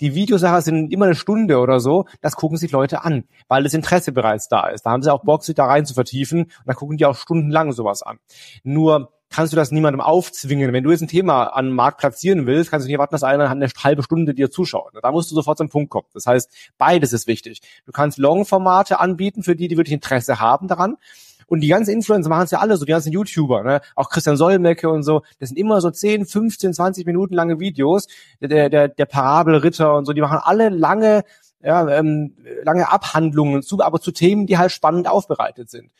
Die 0.00 0.14
Videosachen 0.14 0.62
sind 0.62 0.92
immer 0.92 1.06
eine 1.06 1.14
Stunde 1.14 1.58
oder 1.58 1.80
so. 1.80 2.06
Das 2.20 2.36
gucken 2.36 2.56
sich 2.56 2.72
Leute 2.72 3.04
an, 3.04 3.24
weil 3.48 3.62
das 3.62 3.74
Interesse 3.74 4.12
bereits 4.12 4.48
da 4.48 4.68
ist. 4.68 4.82
Da 4.86 4.90
haben 4.90 5.02
sie 5.02 5.12
auch 5.12 5.24
Bock, 5.24 5.44
sich 5.44 5.54
da 5.54 5.66
rein 5.66 5.86
zu 5.86 5.94
vertiefen. 5.94 6.42
Und 6.42 6.66
dann 6.66 6.76
gucken 6.76 6.96
die 6.96 7.06
auch 7.06 7.16
stundenlang 7.16 7.72
sowas 7.72 8.02
an. 8.02 8.18
Nur 8.62 9.12
kannst 9.34 9.52
du 9.52 9.56
das 9.56 9.72
niemandem 9.72 10.00
aufzwingen. 10.00 10.72
Wenn 10.72 10.84
du 10.84 10.90
jetzt 10.92 11.00
ein 11.00 11.08
Thema 11.08 11.44
an 11.46 11.66
den 11.66 11.74
Markt 11.74 11.98
platzieren 11.98 12.46
willst, 12.46 12.70
kannst 12.70 12.84
du 12.84 12.86
nicht 12.86 12.94
erwarten, 12.94 13.14
dass 13.14 13.24
einer 13.24 13.50
eine 13.50 13.68
halbe 13.82 14.04
Stunde 14.04 14.32
dir 14.32 14.50
zuschaut. 14.50 14.92
Da 15.02 15.10
musst 15.10 15.30
du 15.30 15.34
sofort 15.34 15.58
zum 15.58 15.68
Punkt 15.68 15.90
kommen. 15.90 16.06
Das 16.14 16.26
heißt, 16.26 16.52
beides 16.78 17.12
ist 17.12 17.26
wichtig. 17.26 17.60
Du 17.84 17.90
kannst 17.90 18.18
Long-Formate 18.18 19.00
anbieten 19.00 19.42
für 19.42 19.56
die, 19.56 19.66
die 19.66 19.76
wirklich 19.76 19.94
Interesse 19.94 20.38
haben 20.38 20.68
daran. 20.68 20.96
Und 21.46 21.60
die 21.60 21.68
ganzen 21.68 21.90
Influencer 21.90 22.28
machen 22.28 22.44
es 22.44 22.50
ja 22.50 22.58
alle 22.58 22.76
so, 22.76 22.84
die 22.84 22.92
ganzen 22.92 23.12
YouTuber, 23.12 23.62
ne? 23.62 23.80
auch 23.94 24.10
Christian 24.10 24.36
Solmecke 24.36 24.88
und 24.88 25.02
so, 25.02 25.22
das 25.38 25.50
sind 25.50 25.58
immer 25.58 25.80
so 25.80 25.90
10, 25.90 26.26
15, 26.26 26.74
20 26.74 27.06
Minuten 27.06 27.34
lange 27.34 27.60
Videos, 27.60 28.06
der, 28.40 28.68
der, 28.68 28.88
der 28.88 29.06
Parabelritter 29.06 29.94
und 29.94 30.04
so, 30.04 30.12
die 30.12 30.20
machen 30.20 30.38
alle 30.42 30.68
lange, 30.68 31.24
ja, 31.62 31.88
ähm, 31.88 32.34
lange 32.62 32.90
Abhandlungen 32.90 33.62
zu, 33.62 33.80
aber 33.80 34.00
zu 34.00 34.12
Themen, 34.12 34.46
die 34.46 34.58
halt 34.58 34.72
spannend 34.72 35.08
aufbereitet 35.08 35.70
sind. 35.70 35.90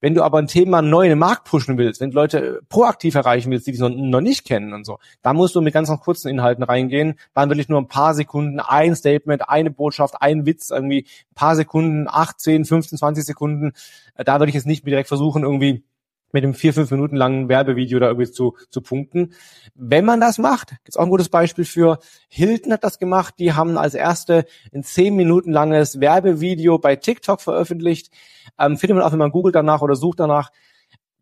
Wenn 0.00 0.14
du 0.14 0.22
aber 0.22 0.38
ein 0.38 0.46
Thema 0.46 0.82
neu 0.82 1.04
in 1.04 1.10
den 1.10 1.18
Markt 1.18 1.44
pushen 1.44 1.76
willst, 1.78 2.00
wenn 2.00 2.10
du 2.10 2.16
Leute 2.16 2.60
proaktiv 2.68 3.14
erreichen 3.14 3.50
willst, 3.50 3.66
die 3.66 3.72
dich 3.72 3.80
noch, 3.80 3.90
noch 3.90 4.20
nicht 4.20 4.46
kennen 4.46 4.72
und 4.72 4.84
so, 4.84 4.98
dann 5.22 5.36
musst 5.36 5.54
du 5.54 5.60
mit 5.60 5.74
ganz 5.74 5.90
kurzen 6.00 6.28
Inhalten 6.28 6.64
reingehen. 6.64 7.14
Dann 7.34 7.50
will 7.50 7.60
ich 7.60 7.68
nur 7.68 7.80
ein 7.80 7.88
paar 7.88 8.14
Sekunden, 8.14 8.60
ein 8.60 8.96
Statement, 8.96 9.48
eine 9.48 9.70
Botschaft, 9.70 10.14
ein 10.20 10.46
Witz, 10.46 10.70
irgendwie 10.70 11.06
ein 11.30 11.34
paar 11.34 11.56
Sekunden, 11.56 12.06
18, 12.08 12.64
15, 12.64 12.98
20 12.98 13.24
Sekunden. 13.24 13.72
Äh, 14.14 14.24
da 14.24 14.38
würde 14.38 14.48
ich 14.48 14.54
jetzt 14.54 14.66
nicht 14.66 14.86
direkt 14.86 15.08
versuchen, 15.08 15.42
irgendwie 15.42 15.84
mit 16.32 16.44
dem 16.44 16.54
vier, 16.54 16.72
fünf 16.72 16.90
Minuten 16.90 17.16
langen 17.16 17.48
Werbevideo 17.48 17.98
da 17.98 18.06
irgendwie 18.06 18.30
zu, 18.30 18.56
zu 18.70 18.80
punkten. 18.80 19.32
Wenn 19.74 20.04
man 20.04 20.20
das 20.20 20.38
macht, 20.38 20.70
gibt's 20.84 20.96
auch 20.96 21.04
ein 21.04 21.10
gutes 21.10 21.28
Beispiel 21.28 21.64
für, 21.64 21.98
Hilton 22.28 22.72
hat 22.72 22.84
das 22.84 22.98
gemacht, 22.98 23.34
die 23.38 23.52
haben 23.52 23.76
als 23.78 23.94
erste 23.94 24.44
ein 24.74 24.82
zehn 24.82 25.16
Minuten 25.16 25.52
langes 25.52 26.00
Werbevideo 26.00 26.78
bei 26.78 26.96
TikTok 26.96 27.40
veröffentlicht. 27.40 28.12
Ähm, 28.58 28.76
findet 28.76 28.96
man 28.96 29.06
auch, 29.06 29.12
wenn 29.12 29.18
man 29.18 29.32
googelt 29.32 29.54
danach 29.54 29.82
oder 29.82 29.96
sucht 29.96 30.20
danach 30.20 30.50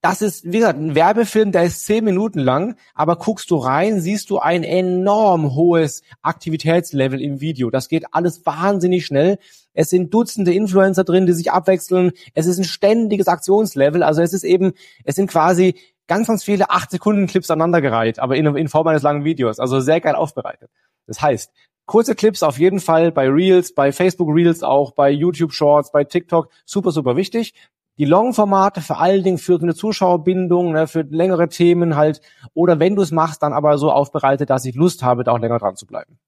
das 0.01 0.23
ist, 0.23 0.45
wie 0.45 0.59
gesagt, 0.59 0.79
ein 0.79 0.95
Werbefilm, 0.95 1.51
der 1.53 1.65
ist 1.65 1.85
zehn 1.85 2.05
Minuten 2.05 2.39
lang, 2.39 2.77
aber 2.95 3.17
guckst 3.17 3.51
du 3.51 3.57
rein, 3.57 4.01
siehst 4.01 4.31
du 4.31 4.39
ein 4.39 4.63
enorm 4.63 5.55
hohes 5.55 6.03
Aktivitätslevel 6.23 7.21
im 7.21 7.41
Video. 7.41 7.71
Das 7.71 7.89
geht 7.89 8.05
alles 8.13 8.47
wahnsinnig 8.47 9.07
schnell. 9.07 9.39
Es 9.75 9.91
sind 9.91 10.15
Dutzende 10.15 10.53
Influencer 10.53 11.05
drin, 11.05 11.27
die 11.27 11.33
sich 11.33 11.51
abwechseln. 11.51 12.13
Es 12.35 12.47
ist 12.47 12.59
ein 12.59 12.65
ständiges 12.65 13.29
Aktionslevel. 13.29 14.03
Also 14.03 14.23
es 14.23 14.33
ist 14.33 14.45
eben, 14.45 14.73
es 15.05 15.17
sind 15.17 15.31
quasi 15.31 15.75
ganz, 16.07 16.29
ganz 16.29 16.45
viele 16.45 16.71
acht 16.71 16.91
Sekunden 16.91 17.27
Clips 17.27 17.51
aneinandergereiht, 17.51 18.19
aber 18.19 18.37
in, 18.37 18.47
in 18.57 18.69
Form 18.69 18.87
eines 18.87 19.03
langen 19.03 19.25
Videos. 19.25 19.59
Also 19.59 19.81
sehr 19.81 20.01
geil 20.01 20.15
aufbereitet. 20.15 20.71
Das 21.07 21.21
heißt, 21.21 21.53
kurze 21.87 22.15
Clips 22.15 22.43
auf 22.43 22.59
jeden 22.59 22.81
Fall 22.81 23.11
bei 23.11 23.29
Reels, 23.29 23.75
bei 23.75 23.93
Facebook 23.93 24.29
Reels 24.29 24.63
auch, 24.63 24.93
bei 24.93 25.11
YouTube 25.11 25.53
Shorts, 25.53 25.91
bei 25.91 26.05
TikTok, 26.05 26.51
super, 26.65 26.93
super 26.93 27.17
wichtig 27.17 27.55
die 27.99 28.05
Long-Formate 28.05 28.81
vor 28.81 29.01
allen 29.01 29.25
Dingen 29.25 29.39
für 29.39 29.61
eine 29.61 29.75
Zuschauerbindung, 29.75 30.73
ne, 30.73 30.87
für 30.87 31.03
längere 31.03 31.49
Themen 31.49 31.97
halt, 31.97 32.21
oder 32.55 32.79
wenn 32.79 32.97
du 32.97 33.03
es 33.03 33.11
machst, 33.11 33.43
dann 33.43 33.53
aber 33.53 33.77
so 33.79 33.91
aufbereitet, 33.91 34.51
dass 34.51 34.65
ich 34.65 34.75
Lust 34.75 35.03
habe, 35.03 35.25
da 35.25 35.33
auch 35.33 35.39
länger 35.39 35.59
dran 35.59 35.77
zu 35.77 35.87
bleiben. 35.87 36.19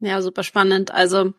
Ja, 0.00 0.22
super 0.22 0.42
spannend. 0.42 0.92
Also 0.92 1.32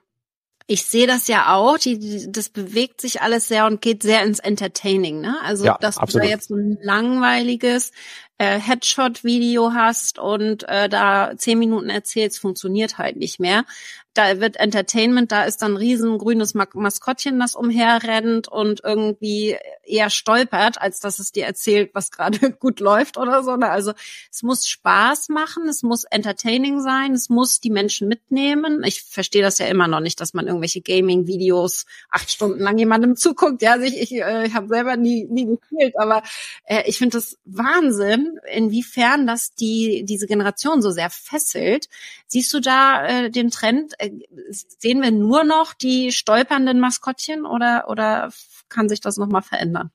ich 0.67 0.85
sehe 0.85 1.07
das 1.07 1.27
ja 1.27 1.55
auch, 1.55 1.77
die, 1.77 1.97
die, 1.97 2.31
das 2.31 2.49
bewegt 2.49 3.01
sich 3.01 3.21
alles 3.21 3.47
sehr 3.47 3.65
und 3.65 3.81
geht 3.81 4.03
sehr 4.03 4.23
ins 4.23 4.39
Entertaining, 4.39 5.19
ne? 5.19 5.37
Also 5.43 5.65
ja, 5.65 5.77
dass 5.79 5.97
absolut. 5.97 6.25
du 6.25 6.27
da 6.27 6.33
jetzt 6.35 6.49
so 6.49 6.55
ein 6.55 6.77
langweiliges 6.81 7.91
äh, 8.37 8.59
Headshot-Video 8.59 9.73
hast 9.73 10.19
und 10.19 10.67
äh, 10.69 10.87
da 10.87 11.31
zehn 11.37 11.57
Minuten 11.57 11.89
erzählst, 11.89 12.39
funktioniert 12.39 12.97
halt 12.99 13.17
nicht 13.17 13.39
mehr 13.39 13.65
da 14.13 14.39
wird 14.39 14.57
Entertainment, 14.57 15.31
da 15.31 15.43
ist 15.43 15.61
dann 15.61 15.73
ein 15.73 15.77
riesen 15.77 16.17
grünes 16.17 16.53
Maskottchen, 16.53 17.39
das 17.39 17.55
umherrennt 17.55 18.47
und 18.47 18.81
irgendwie 18.83 19.57
eher 19.83 20.09
stolpert, 20.09 20.81
als 20.81 20.99
dass 20.99 21.19
es 21.19 21.31
dir 21.31 21.45
erzählt, 21.45 21.91
was 21.93 22.11
gerade 22.11 22.51
gut 22.59 22.79
läuft 22.79 23.17
oder 23.17 23.43
so. 23.43 23.55
Ne? 23.55 23.69
Also 23.69 23.93
es 24.31 24.43
muss 24.43 24.67
Spaß 24.67 25.29
machen, 25.29 25.67
es 25.67 25.83
muss 25.83 26.05
entertaining 26.05 26.81
sein, 26.81 27.13
es 27.13 27.29
muss 27.29 27.59
die 27.59 27.69
Menschen 27.69 28.07
mitnehmen. 28.07 28.83
Ich 28.83 29.03
verstehe 29.03 29.41
das 29.41 29.59
ja 29.59 29.67
immer 29.67 29.87
noch 29.87 29.99
nicht, 29.99 30.19
dass 30.19 30.33
man 30.33 30.47
irgendwelche 30.47 30.81
Gaming-Videos 30.81 31.85
acht 32.09 32.31
Stunden 32.31 32.59
lang 32.59 32.77
jemandem 32.77 33.15
zuguckt. 33.15 33.61
Ja, 33.61 33.73
also 33.73 33.85
ich, 33.85 33.99
ich, 33.99 34.13
äh, 34.13 34.47
ich 34.47 34.53
habe 34.53 34.67
selber 34.67 34.97
nie, 34.97 35.25
nie 35.25 35.45
gespielt, 35.45 35.93
aber 35.97 36.23
äh, 36.65 36.83
ich 36.87 36.97
finde 36.97 37.17
das 37.17 37.37
Wahnsinn, 37.45 38.39
inwiefern 38.51 39.27
das 39.27 39.53
die 39.53 40.03
diese 40.03 40.27
Generation 40.27 40.81
so 40.81 40.91
sehr 40.91 41.09
fesselt. 41.09 41.89
Siehst 42.27 42.53
du 42.53 42.59
da 42.59 43.05
äh, 43.05 43.29
den 43.29 43.51
Trend? 43.51 43.98
Äh, 43.99 44.11
sehen 44.49 45.01
wir 45.01 45.11
nur 45.11 45.43
noch 45.43 45.73
die 45.73 46.11
stolpernden 46.11 46.79
Maskottchen 46.79 47.45
oder, 47.45 47.89
oder 47.89 48.31
kann 48.69 48.89
sich 48.89 49.01
das 49.01 49.17
nochmal 49.17 49.41
verändern? 49.41 49.91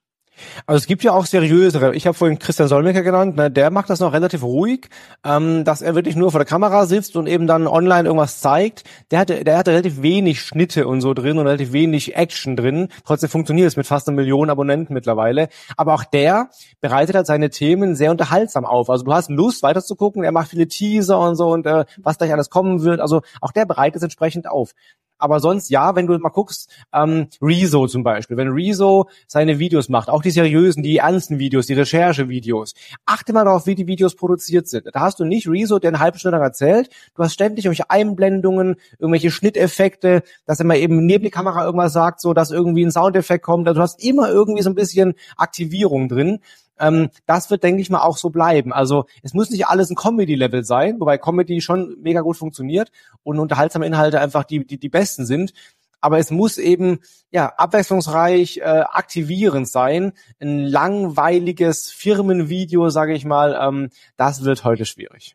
Also 0.67 0.79
es 0.79 0.87
gibt 0.87 1.03
ja 1.03 1.13
auch 1.13 1.27
seriösere. 1.27 1.95
Ich 1.95 2.07
habe 2.07 2.17
vorhin 2.17 2.39
Christian 2.39 2.69
Solmecke 2.69 3.03
genannt. 3.03 3.37
Ne, 3.37 3.51
der 3.51 3.71
macht 3.71 3.91
das 3.91 4.01
noch 4.01 4.13
relativ 4.13 4.43
ruhig, 4.43 4.89
ähm, 5.25 5.65
dass 5.65 5.83
er 5.83 5.95
wirklich 5.95 6.17
nur 6.17 6.31
vor 6.31 6.41
der 6.41 6.47
Kamera 6.47 6.87
sitzt 6.87 7.17
und 7.17 7.27
eben 7.27 7.47
dann 7.47 7.67
online 7.67 8.09
irgendwas 8.09 8.41
zeigt. 8.41 8.85
Der 9.11 9.21
hatte, 9.21 9.45
der 9.45 9.59
hatte 9.59 9.71
relativ 9.71 10.03
wenig 10.03 10.43
Schnitte 10.43 10.87
und 10.87 11.01
so 11.01 11.15
drin 11.15 11.39
und 11.39 11.47
relativ 11.47 11.73
wenig 11.73 12.17
Action 12.17 12.57
drin. 12.57 12.89
Trotzdem 13.05 13.31
funktioniert 13.31 13.69
es 13.69 13.77
mit 13.77 13.87
fast 13.87 14.09
einer 14.09 14.17
Million 14.17 14.51
Abonnenten 14.51 14.95
mittlerweile. 14.95 15.49
Aber 15.77 15.95
auch 15.95 16.05
der 16.05 16.51
bereitet 16.81 17.15
halt 17.15 17.27
seine 17.27 17.51
Themen 17.51 17.95
sehr 17.95 18.11
unterhaltsam 18.11 18.65
auf. 18.65 18.91
Also 18.91 19.05
du 19.05 19.13
hast 19.13 19.31
Lust 19.31 19.63
weiterzugucken. 19.63 20.25
Er 20.25 20.33
macht 20.33 20.49
viele 20.51 20.69
Teaser 20.69 21.19
und 21.19 21.37
so 21.37 21.49
und 21.51 21.67
äh, 21.67 21.85
was 21.99 22.19
gleich 22.19 22.33
alles 22.33 22.51
kommen 22.51 22.83
wird. 22.83 23.01
Also 23.01 23.23
auch 23.41 23.53
der 23.53 23.67
bereitet 23.67 23.97
es 23.97 24.03
entsprechend 24.03 24.49
auf. 24.49 24.73
Aber 25.19 25.41
sonst 25.41 25.71
ja, 25.71 25.95
wenn 25.95 26.07
du 26.07 26.19
mal 26.19 26.29
guckst, 26.29 26.71
ähm, 26.93 27.29
Rezo 27.41 27.87
zum 27.87 28.03
Beispiel, 28.03 28.37
wenn 28.37 28.49
Rezo 28.49 29.09
seine 29.27 29.59
Videos 29.59 29.89
macht, 29.89 30.11
auch 30.11 30.23
die 30.23 30.31
seriösen, 30.31 30.83
die 30.83 30.99
ernsten 30.99 31.39
Videos, 31.39 31.67
die 31.67 31.75
Recherche-Videos, 31.75 32.75
achte 33.07 33.33
mal 33.33 33.45
darauf, 33.45 33.67
wie 33.67 33.75
die 33.75 33.87
Videos 33.87 34.17
produziert 34.17 34.69
sind. 34.69 34.87
Da 34.93 35.01
hast 35.01 35.21
du 35.21 35.25
nicht 35.25 35.49
Rezo, 35.49 35.79
der 35.79 35.91
eine 35.91 36.01
halbe 36.01 36.19
Stunde 36.19 36.39
lang 36.39 36.47
erzählt, 36.47 36.91
du 37.15 37.23
hast 37.23 37.35
ständig 37.35 37.65
irgendwelche 37.65 37.91
Einblendungen, 37.91 38.77
irgendwelche 38.99 39.31
Schnitteffekte, 39.31 40.23
dass 40.47 40.59
er 40.59 40.67
mal 40.67 40.77
eben 40.77 41.07
neben 41.07 41.25
die 41.25 41.31
Kamera 41.31 41.65
irgendwas 41.65 41.93
sagt, 41.93 42.21
so 42.21 42.35
dass 42.35 42.51
irgendwie 42.51 42.85
ein 42.85 42.91
Soundeffekt 42.91 43.45
kommt. 43.45 43.69
Also 43.69 43.79
du 43.79 43.83
hast 43.83 44.03
immer 44.05 44.29
irgendwie 44.29 44.63
so 44.63 44.71
ein 44.71 44.75
bisschen 44.75 45.15
Aktivierung 45.37 46.09
drin. 46.09 46.41
Ähm, 46.79 47.11
das 47.27 47.51
wird, 47.51 47.63
denke 47.63 47.81
ich 47.81 47.91
mal, 47.91 48.03
auch 48.03 48.17
so 48.17 48.31
bleiben. 48.31 48.73
Also 48.73 49.07
es 49.23 49.35
muss 49.35 49.51
nicht 49.51 49.67
alles 49.67 49.91
ein 49.91 49.97
Comedy-Level 49.97 50.65
sein, 50.65 51.01
wobei 51.01 51.19
Comedy 51.19 51.61
schon 51.61 51.97
mega 52.01 52.21
gut 52.21 52.37
funktioniert 52.37 52.91
und 53.23 53.39
unterhaltsame 53.39 53.87
Inhalte 53.87 54.21
einfach 54.21 54.45
die, 54.45 54.67
die, 54.67 54.79
die 54.79 54.89
besten 54.89 55.27
sind. 55.27 55.53
Aber 56.01 56.19
es 56.19 56.31
muss 56.31 56.59
eben 56.59 57.01
ja 57.31 57.47
abwechslungsreich, 57.57 58.59
äh, 58.59 58.63
aktivierend 58.63 59.69
sein. 59.69 60.13
Ein 60.39 60.59
langweiliges 60.59 61.91
Firmenvideo, 61.91 62.91
sage 62.91 63.15
ich 63.15 63.25
mal, 63.25 63.59
ähm, 63.59 63.89
das 64.19 64.45
wird 64.45 64.65
heute 64.65 64.85
schwierig. 64.85 65.35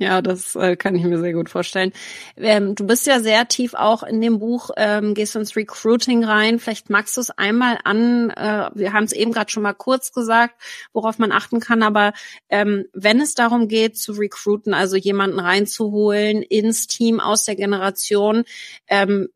Ja, 0.00 0.22
das 0.22 0.56
äh, 0.56 0.76
kann 0.76 0.94
ich 0.94 1.04
mir 1.04 1.18
sehr 1.18 1.34
gut 1.34 1.50
vorstellen. 1.50 1.92
Ähm, 2.38 2.74
du 2.74 2.86
bist 2.86 3.06
ja 3.06 3.20
sehr 3.20 3.46
tief 3.48 3.74
auch 3.74 4.02
in 4.02 4.22
dem 4.22 4.38
Buch, 4.38 4.70
ähm, 4.78 5.12
gehst 5.12 5.36
ins 5.36 5.56
Recruiting 5.56 6.24
rein. 6.24 6.58
Vielleicht 6.58 6.88
magst 6.88 7.18
du 7.18 7.20
es 7.20 7.28
einmal 7.30 7.78
an, 7.84 8.30
äh, 8.30 8.70
wir 8.72 8.94
haben 8.94 9.04
es 9.04 9.12
eben 9.12 9.30
gerade 9.30 9.50
schon 9.50 9.62
mal 9.62 9.74
kurz 9.74 10.12
gesagt, 10.12 10.54
worauf 10.94 11.18
man 11.18 11.32
achten 11.32 11.60
kann, 11.60 11.82
aber 11.82 12.14
ähm, 12.48 12.86
wenn 12.94 13.20
es 13.20 13.34
darum 13.34 13.68
geht 13.68 13.98
zu 13.98 14.12
recruiten, 14.12 14.72
also 14.72 14.96
jemanden 14.96 15.38
reinzuholen 15.38 16.40
ins 16.40 16.86
Team 16.86 17.20
aus 17.20 17.44
der 17.44 17.56
Generation, 17.56 18.44
ähm, 18.88 19.28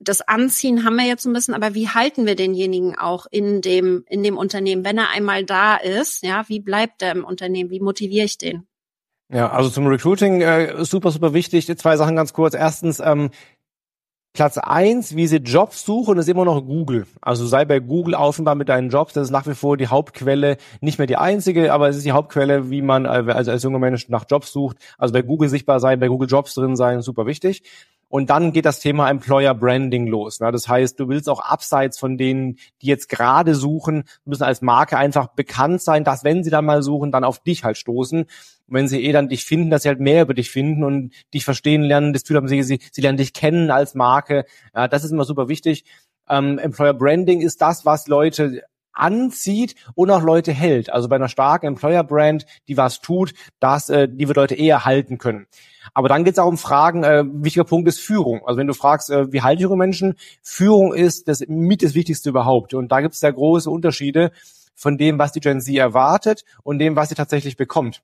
das 0.00 0.20
Anziehen 0.20 0.84
haben 0.84 0.96
wir 0.96 1.06
jetzt 1.06 1.26
ein 1.26 1.32
bisschen, 1.32 1.54
aber 1.54 1.74
wie 1.74 1.90
halten 1.90 2.26
wir 2.26 2.34
denjenigen 2.34 2.98
auch 2.98 3.26
in 3.30 3.60
dem, 3.60 4.04
in 4.08 4.24
dem 4.24 4.36
Unternehmen, 4.36 4.84
wenn 4.84 4.98
er 4.98 5.10
einmal 5.10 5.44
da 5.44 5.76
ist? 5.76 6.24
Ja, 6.24 6.48
wie 6.48 6.60
bleibt 6.60 7.02
er 7.02 7.12
im 7.12 7.24
Unternehmen? 7.24 7.70
Wie 7.70 7.80
motiviere 7.80 8.24
ich 8.24 8.38
den? 8.38 8.67
Ja, 9.30 9.50
also 9.50 9.68
zum 9.68 9.86
Recruiting 9.86 10.40
äh, 10.40 10.84
super, 10.84 11.10
super 11.10 11.34
wichtig. 11.34 11.66
Zwei 11.66 11.96
Sachen 11.96 12.16
ganz 12.16 12.32
kurz. 12.32 12.54
Erstens, 12.54 12.98
ähm, 13.00 13.30
Platz 14.38 14.56
eins, 14.56 15.16
wie 15.16 15.26
sie 15.26 15.38
Jobs 15.38 15.84
suchen, 15.84 16.16
ist 16.16 16.28
immer 16.28 16.44
noch 16.44 16.60
Google. 16.64 17.06
Also 17.20 17.46
sei 17.46 17.64
bei 17.64 17.80
Google 17.80 18.14
offenbar 18.14 18.54
mit 18.54 18.68
deinen 18.68 18.88
Jobs. 18.88 19.12
Das 19.12 19.24
ist 19.24 19.30
nach 19.30 19.48
wie 19.48 19.54
vor 19.54 19.76
die 19.76 19.88
Hauptquelle, 19.88 20.58
nicht 20.80 20.98
mehr 20.98 21.08
die 21.08 21.16
einzige, 21.16 21.72
aber 21.72 21.88
es 21.88 21.96
ist 21.96 22.06
die 22.06 22.12
Hauptquelle, 22.12 22.70
wie 22.70 22.80
man 22.80 23.06
also 23.06 23.50
als 23.50 23.62
junger 23.64 23.80
Mensch 23.80 24.08
nach 24.08 24.26
Jobs 24.30 24.52
sucht. 24.52 24.76
Also 24.96 25.12
bei 25.12 25.22
Google 25.22 25.48
sichtbar 25.48 25.80
sein, 25.80 25.98
bei 25.98 26.06
Google 26.06 26.28
Jobs 26.28 26.54
drin 26.54 26.76
sein, 26.76 27.02
super 27.02 27.26
wichtig. 27.26 27.64
Und 28.08 28.30
dann 28.30 28.52
geht 28.52 28.64
das 28.64 28.80
Thema 28.80 29.10
Employer 29.10 29.54
Branding 29.54 30.06
los. 30.06 30.40
Ne? 30.40 30.50
Das 30.50 30.66
heißt, 30.66 30.98
du 30.98 31.08
willst 31.08 31.28
auch 31.28 31.40
abseits 31.40 31.98
von 31.98 32.16
denen, 32.16 32.56
die 32.80 32.86
jetzt 32.86 33.08
gerade 33.08 33.54
suchen, 33.54 34.04
müssen 34.24 34.44
als 34.44 34.62
Marke 34.62 34.96
einfach 34.96 35.28
bekannt 35.28 35.82
sein, 35.82 36.04
dass 36.04 36.24
wenn 36.24 36.42
sie 36.42 36.50
dann 36.50 36.64
mal 36.64 36.82
suchen, 36.82 37.12
dann 37.12 37.24
auf 37.24 37.38
dich 37.40 37.64
halt 37.64 37.76
stoßen. 37.76 38.20
Und 38.20 38.28
wenn 38.66 38.88
sie 38.88 39.04
eh 39.04 39.12
dann 39.12 39.28
dich 39.28 39.44
finden, 39.44 39.70
dass 39.70 39.82
sie 39.82 39.88
halt 39.88 40.00
mehr 40.00 40.22
über 40.22 40.34
dich 40.34 40.50
finden 40.50 40.84
und 40.84 41.12
dich 41.34 41.44
verstehen 41.44 41.82
lernen, 41.82 42.14
das 42.14 42.22
haben, 42.30 42.48
sie, 42.48 42.62
sie, 42.62 42.80
lernen 42.96 43.18
dich 43.18 43.34
kennen 43.34 43.70
als 43.70 43.94
Marke. 43.94 44.44
Das 44.72 45.04
ist 45.04 45.10
immer 45.10 45.24
super 45.24 45.48
wichtig. 45.48 45.84
Ähm, 46.28 46.58
Employer 46.58 46.94
Branding 46.94 47.40
ist 47.40 47.60
das, 47.60 47.84
was 47.84 48.06
Leute 48.06 48.62
anzieht 48.98 49.74
und 49.94 50.10
auch 50.10 50.22
Leute 50.22 50.52
hält. 50.52 50.90
Also 50.90 51.08
bei 51.08 51.16
einer 51.16 51.28
starken 51.28 51.66
Employer 51.66 52.04
Brand, 52.04 52.46
die 52.68 52.76
was 52.76 53.00
tut, 53.00 53.34
das, 53.60 53.88
äh, 53.88 54.08
die 54.08 54.28
wird 54.28 54.36
Leute 54.36 54.54
eher 54.54 54.84
halten 54.84 55.18
können. 55.18 55.46
Aber 55.94 56.08
dann 56.08 56.24
geht 56.24 56.34
es 56.34 56.38
auch 56.38 56.48
um 56.48 56.58
Fragen, 56.58 57.04
äh, 57.04 57.24
wichtiger 57.26 57.64
Punkt 57.64 57.88
ist 57.88 58.00
Führung. 58.00 58.42
Also 58.46 58.58
wenn 58.58 58.66
du 58.66 58.74
fragst, 58.74 59.10
äh, 59.10 59.32
wie 59.32 59.42
halte 59.42 59.60
ich 59.60 59.62
junge 59.62 59.76
Menschen, 59.76 60.16
Führung 60.42 60.92
ist 60.94 61.28
das 61.28 61.42
mit 61.48 61.82
das 61.82 61.94
Wichtigste 61.94 62.30
überhaupt. 62.30 62.74
Und 62.74 62.92
da 62.92 63.00
gibt 63.00 63.14
es 63.14 63.20
sehr 63.20 63.32
große 63.32 63.70
Unterschiede 63.70 64.32
von 64.74 64.98
dem, 64.98 65.18
was 65.18 65.32
die 65.32 65.40
Gen 65.40 65.60
Z 65.60 65.74
erwartet 65.74 66.44
und 66.62 66.78
dem, 66.78 66.96
was 66.96 67.08
sie 67.08 67.14
tatsächlich 67.14 67.56
bekommt 67.56 68.02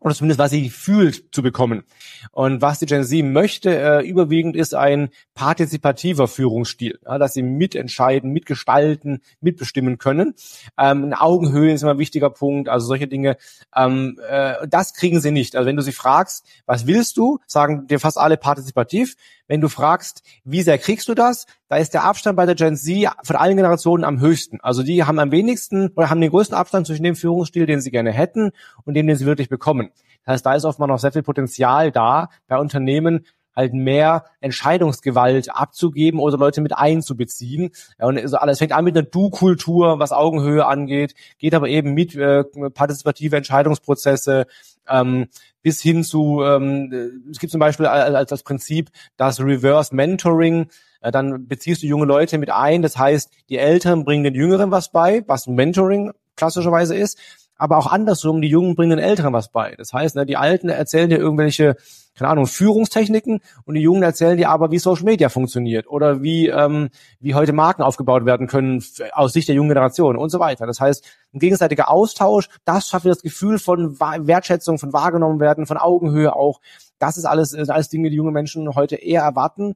oder 0.00 0.14
zumindest 0.14 0.38
was 0.38 0.50
sie 0.50 0.70
fühlt 0.70 1.34
zu 1.34 1.42
bekommen. 1.42 1.84
Und 2.32 2.62
was 2.62 2.78
die 2.78 2.86
Gen 2.86 3.04
Z 3.04 3.24
möchte, 3.24 3.76
äh, 3.76 4.06
überwiegend 4.06 4.56
ist 4.56 4.74
ein 4.74 5.10
partizipativer 5.34 6.26
Führungsstil, 6.26 6.98
ja, 7.04 7.18
dass 7.18 7.34
sie 7.34 7.42
mitentscheiden, 7.42 8.32
mitgestalten, 8.32 9.20
mitbestimmen 9.40 9.98
können. 9.98 10.34
Ähm, 10.78 11.04
eine 11.04 11.20
Augenhöhe 11.20 11.72
ist 11.72 11.82
immer 11.82 11.92
ein 11.92 11.98
wichtiger 11.98 12.30
Punkt, 12.30 12.68
also 12.68 12.86
solche 12.86 13.08
Dinge. 13.08 13.36
Ähm, 13.76 14.18
äh, 14.28 14.66
das 14.68 14.94
kriegen 14.94 15.20
sie 15.20 15.30
nicht. 15.30 15.54
Also 15.54 15.66
wenn 15.66 15.76
du 15.76 15.82
sie 15.82 15.92
fragst, 15.92 16.46
was 16.66 16.86
willst 16.86 17.16
du, 17.16 17.38
sagen 17.46 17.86
dir 17.86 18.00
fast 18.00 18.18
alle 18.18 18.36
partizipativ. 18.36 19.16
Wenn 19.50 19.60
du 19.60 19.68
fragst, 19.68 20.22
wie 20.44 20.62
sehr 20.62 20.78
kriegst 20.78 21.08
du 21.08 21.14
das, 21.14 21.46
da 21.68 21.76
ist 21.76 21.92
der 21.92 22.04
Abstand 22.04 22.36
bei 22.36 22.46
der 22.46 22.54
Gen 22.54 22.76
Z 22.76 23.08
von 23.24 23.34
allen 23.34 23.56
Generationen 23.56 24.04
am 24.04 24.20
höchsten. 24.20 24.60
Also 24.60 24.84
die 24.84 25.02
haben 25.04 25.18
am 25.18 25.32
wenigsten 25.32 25.88
oder 25.96 26.08
haben 26.08 26.20
den 26.20 26.30
größten 26.30 26.56
Abstand 26.56 26.86
zwischen 26.86 27.02
dem 27.02 27.16
Führungsstil, 27.16 27.66
den 27.66 27.80
sie 27.80 27.90
gerne 27.90 28.12
hätten 28.12 28.52
und 28.84 28.94
dem, 28.94 29.08
den 29.08 29.16
sie 29.16 29.26
wirklich 29.26 29.48
bekommen. 29.48 29.89
Heißt, 30.30 30.46
da 30.46 30.54
ist 30.54 30.64
oftmals 30.64 30.88
noch 30.88 30.98
sehr 30.98 31.12
viel 31.12 31.22
Potenzial 31.22 31.92
da, 31.92 32.28
bei 32.46 32.58
Unternehmen 32.58 33.24
halt 33.54 33.74
mehr 33.74 34.24
Entscheidungsgewalt 34.40 35.54
abzugeben 35.54 36.20
oder 36.20 36.38
Leute 36.38 36.60
mit 36.60 36.76
einzubeziehen. 36.76 37.70
Ja, 37.98 38.06
und 38.06 38.18
also 38.18 38.36
alles 38.36 38.58
fängt 38.58 38.72
an 38.72 38.84
mit 38.84 38.96
einer 38.96 39.06
Du-Kultur, 39.06 39.98
was 39.98 40.12
Augenhöhe 40.12 40.66
angeht, 40.66 41.14
geht 41.38 41.54
aber 41.54 41.68
eben 41.68 41.92
mit 41.92 42.14
äh, 42.14 42.44
partizipative 42.74 43.36
Entscheidungsprozesse, 43.36 44.46
ähm, 44.88 45.28
bis 45.62 45.80
hin 45.80 46.04
zu, 46.04 46.42
ähm, 46.42 47.28
es 47.30 47.38
gibt 47.38 47.50
zum 47.50 47.60
Beispiel 47.60 47.86
als, 47.86 48.30
das 48.30 48.42
Prinzip 48.42 48.90
das 49.16 49.40
Reverse 49.40 49.94
Mentoring, 49.94 50.68
äh, 51.00 51.10
dann 51.10 51.46
beziehst 51.46 51.82
du 51.82 51.86
junge 51.86 52.06
Leute 52.06 52.38
mit 52.38 52.50
ein, 52.50 52.82
das 52.82 52.96
heißt, 52.96 53.30
die 53.48 53.58
Älteren 53.58 54.04
bringen 54.04 54.24
den 54.24 54.34
Jüngeren 54.34 54.70
was 54.70 54.90
bei, 54.90 55.22
was 55.26 55.46
Mentoring 55.46 56.12
klassischerweise 56.36 56.96
ist, 56.96 57.18
aber 57.60 57.76
auch 57.76 57.86
andersrum, 57.86 58.40
die 58.40 58.48
Jungen 58.48 58.74
bringen 58.74 58.96
den 58.96 58.98
Älteren 58.98 59.34
was 59.34 59.50
bei. 59.50 59.74
Das 59.76 59.92
heißt, 59.92 60.16
ne, 60.16 60.24
die 60.24 60.38
Alten 60.38 60.70
erzählen 60.70 61.10
dir 61.10 61.18
irgendwelche, 61.18 61.76
keine 62.14 62.30
Ahnung, 62.30 62.46
Führungstechniken 62.46 63.40
und 63.64 63.74
die 63.74 63.82
Jungen 63.82 64.02
erzählen 64.02 64.38
dir 64.38 64.48
aber, 64.48 64.70
wie 64.70 64.78
Social 64.78 65.04
Media 65.04 65.28
funktioniert 65.28 65.86
oder 65.86 66.22
wie, 66.22 66.48
ähm, 66.48 66.88
wie 67.20 67.34
heute 67.34 67.52
Marken 67.52 67.82
aufgebaut 67.82 68.24
werden 68.24 68.46
können 68.46 68.82
aus 69.12 69.34
Sicht 69.34 69.48
der 69.48 69.56
jungen 69.56 69.68
Generation 69.68 70.16
und 70.16 70.30
so 70.30 70.38
weiter. 70.40 70.66
Das 70.66 70.80
heißt, 70.80 71.04
ein 71.34 71.38
gegenseitiger 71.38 71.90
Austausch, 71.90 72.48
das 72.64 72.88
schafft 72.88 73.04
das 73.04 73.20
Gefühl 73.20 73.58
von 73.58 74.00
Wertschätzung, 74.00 74.78
von 74.78 74.94
wahrgenommen 74.94 75.38
werden, 75.38 75.66
von 75.66 75.76
Augenhöhe 75.76 76.34
auch. 76.34 76.60
Das 76.98 77.18
ist 77.18 77.26
alles, 77.26 77.52
ist 77.52 77.70
alles 77.70 77.90
Dinge, 77.90 78.08
die 78.08 78.16
junge 78.16 78.32
Menschen 78.32 78.74
heute 78.74 78.96
eher 78.96 79.22
erwarten 79.22 79.74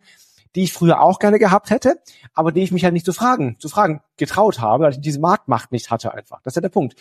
die 0.55 0.63
ich 0.63 0.73
früher 0.73 1.01
auch 1.01 1.19
gerne 1.19 1.39
gehabt 1.39 1.71
hätte, 1.71 2.01
aber 2.33 2.53
die 2.53 2.63
ich 2.63 2.73
mich 2.73 2.85
halt 2.85 2.95
nicht 2.95 3.07
zu 3.07 3.13
fragen, 3.13 3.57
zu 3.59 3.69
fragen 3.69 4.01
getraut 4.17 4.61
habe, 4.61 4.85
weil 4.85 4.93
ich 4.93 5.01
diese 5.01 5.19
Marktmacht 5.19 5.73
nicht 5.73 5.91
hatte 5.91 6.15
einfach. 6.15 6.41
Das 6.43 6.53
ist 6.53 6.57
ja 6.57 6.63
der 6.63 6.69
Punkt. 6.69 6.95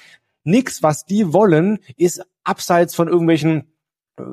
Nix, 0.43 0.83
was 0.83 1.05
die 1.05 1.33
wollen, 1.33 1.79
ist 1.97 2.23
abseits 2.43 2.95
von 2.95 3.07
irgendwelchen 3.07 3.73
äh, 4.17 4.23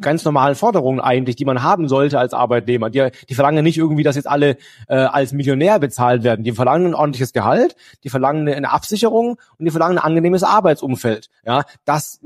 ganz 0.00 0.24
normalen 0.24 0.54
Forderungen 0.54 1.00
eigentlich, 1.00 1.36
die 1.36 1.44
man 1.44 1.62
haben 1.62 1.88
sollte 1.88 2.18
als 2.18 2.34
Arbeitnehmer. 2.34 2.90
Die, 2.90 3.08
die 3.28 3.34
verlangen 3.34 3.64
nicht 3.64 3.78
irgendwie, 3.78 4.02
dass 4.02 4.16
jetzt 4.16 4.28
alle 4.28 4.56
äh, 4.88 4.96
als 4.96 5.32
Millionär 5.32 5.78
bezahlt 5.78 6.22
werden. 6.24 6.44
Die 6.44 6.52
verlangen 6.52 6.88
ein 6.88 6.94
ordentliches 6.94 7.32
Gehalt, 7.32 7.76
die 8.04 8.10
verlangen 8.10 8.48
eine 8.48 8.70
Absicherung 8.70 9.38
und 9.58 9.64
die 9.64 9.70
verlangen 9.70 9.98
ein 9.98 10.04
angenehmes 10.04 10.42
Arbeitsumfeld. 10.42 11.28
Ja, 11.44 11.64
das 11.84 12.20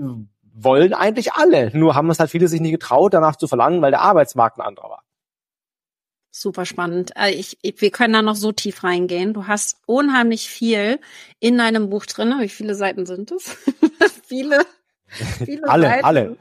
wollen 0.54 0.94
eigentlich 0.94 1.34
alle. 1.34 1.70
Nur 1.76 1.94
haben 1.94 2.10
es 2.10 2.18
halt 2.18 2.30
viele 2.30 2.48
sich 2.48 2.60
nicht 2.60 2.72
getraut, 2.72 3.12
danach 3.12 3.36
zu 3.36 3.46
verlangen, 3.46 3.82
weil 3.82 3.90
der 3.90 4.00
Arbeitsmarkt 4.00 4.58
ein 4.58 4.66
anderer 4.66 4.88
war. 4.88 5.02
Super 6.38 6.66
spannend. 6.66 7.12
Äh, 7.16 7.30
ich, 7.30 7.56
ich, 7.62 7.80
wir 7.80 7.90
können 7.90 8.12
da 8.12 8.20
noch 8.20 8.36
so 8.36 8.52
tief 8.52 8.84
reingehen. 8.84 9.32
Du 9.32 9.46
hast 9.46 9.78
unheimlich 9.86 10.50
viel 10.50 11.00
in 11.40 11.56
deinem 11.56 11.88
Buch 11.88 12.04
drin. 12.04 12.34
Wie 12.40 12.50
viele 12.50 12.74
Seiten 12.74 13.06
sind 13.06 13.32
es? 13.32 13.56
viele, 14.26 14.66
viele 15.46 15.66
alle, 15.66 15.86
Seiten. 15.86 16.04
alle. 16.04 16.36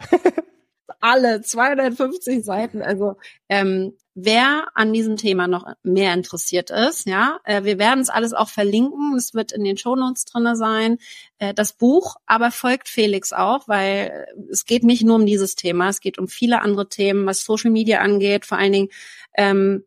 Alle 1.06 1.42
250 1.42 2.44
Seiten. 2.44 2.82
Also 2.82 3.16
ähm, 3.48 3.94
wer 4.16 4.70
an 4.74 4.92
diesem 4.92 5.18
Thema 5.18 5.48
noch 5.48 5.68
mehr 5.84 6.16
interessiert 6.16 6.72
ist, 6.72 7.06
ja, 7.06 7.38
äh, 7.44 7.64
wir 7.64 7.78
werden 7.78 8.00
es 8.00 8.10
alles 8.10 8.34
auch 8.34 8.50
verlinken. 8.50 9.16
Es 9.16 9.36
wird 9.36 9.52
in 9.52 9.64
den 9.64 9.78
Shownotes 9.78 10.26
drinne 10.26 10.56
sein. 10.56 10.98
Äh, 11.38 11.54
das 11.54 11.74
Buch, 11.74 12.16
aber 12.26 12.50
folgt 12.50 12.90
Felix 12.90 13.34
auch, 13.34 13.68
weil 13.68 14.26
es 14.50 14.66
geht 14.66 14.84
nicht 14.84 15.04
nur 15.04 15.18
um 15.18 15.28
dieses 15.28 15.56
Thema, 15.56 15.90
es 15.90 16.00
geht 16.00 16.18
um 16.18 16.28
viele 16.28 16.62
andere 16.62 16.90
Themen, 16.90 17.28
was 17.28 17.44
Social 17.44 17.70
Media 17.70 18.00
angeht, 18.00 18.48
vor 18.48 18.58
allen 18.58 18.74
Dingen 18.74 18.90
ähm, 19.38 19.86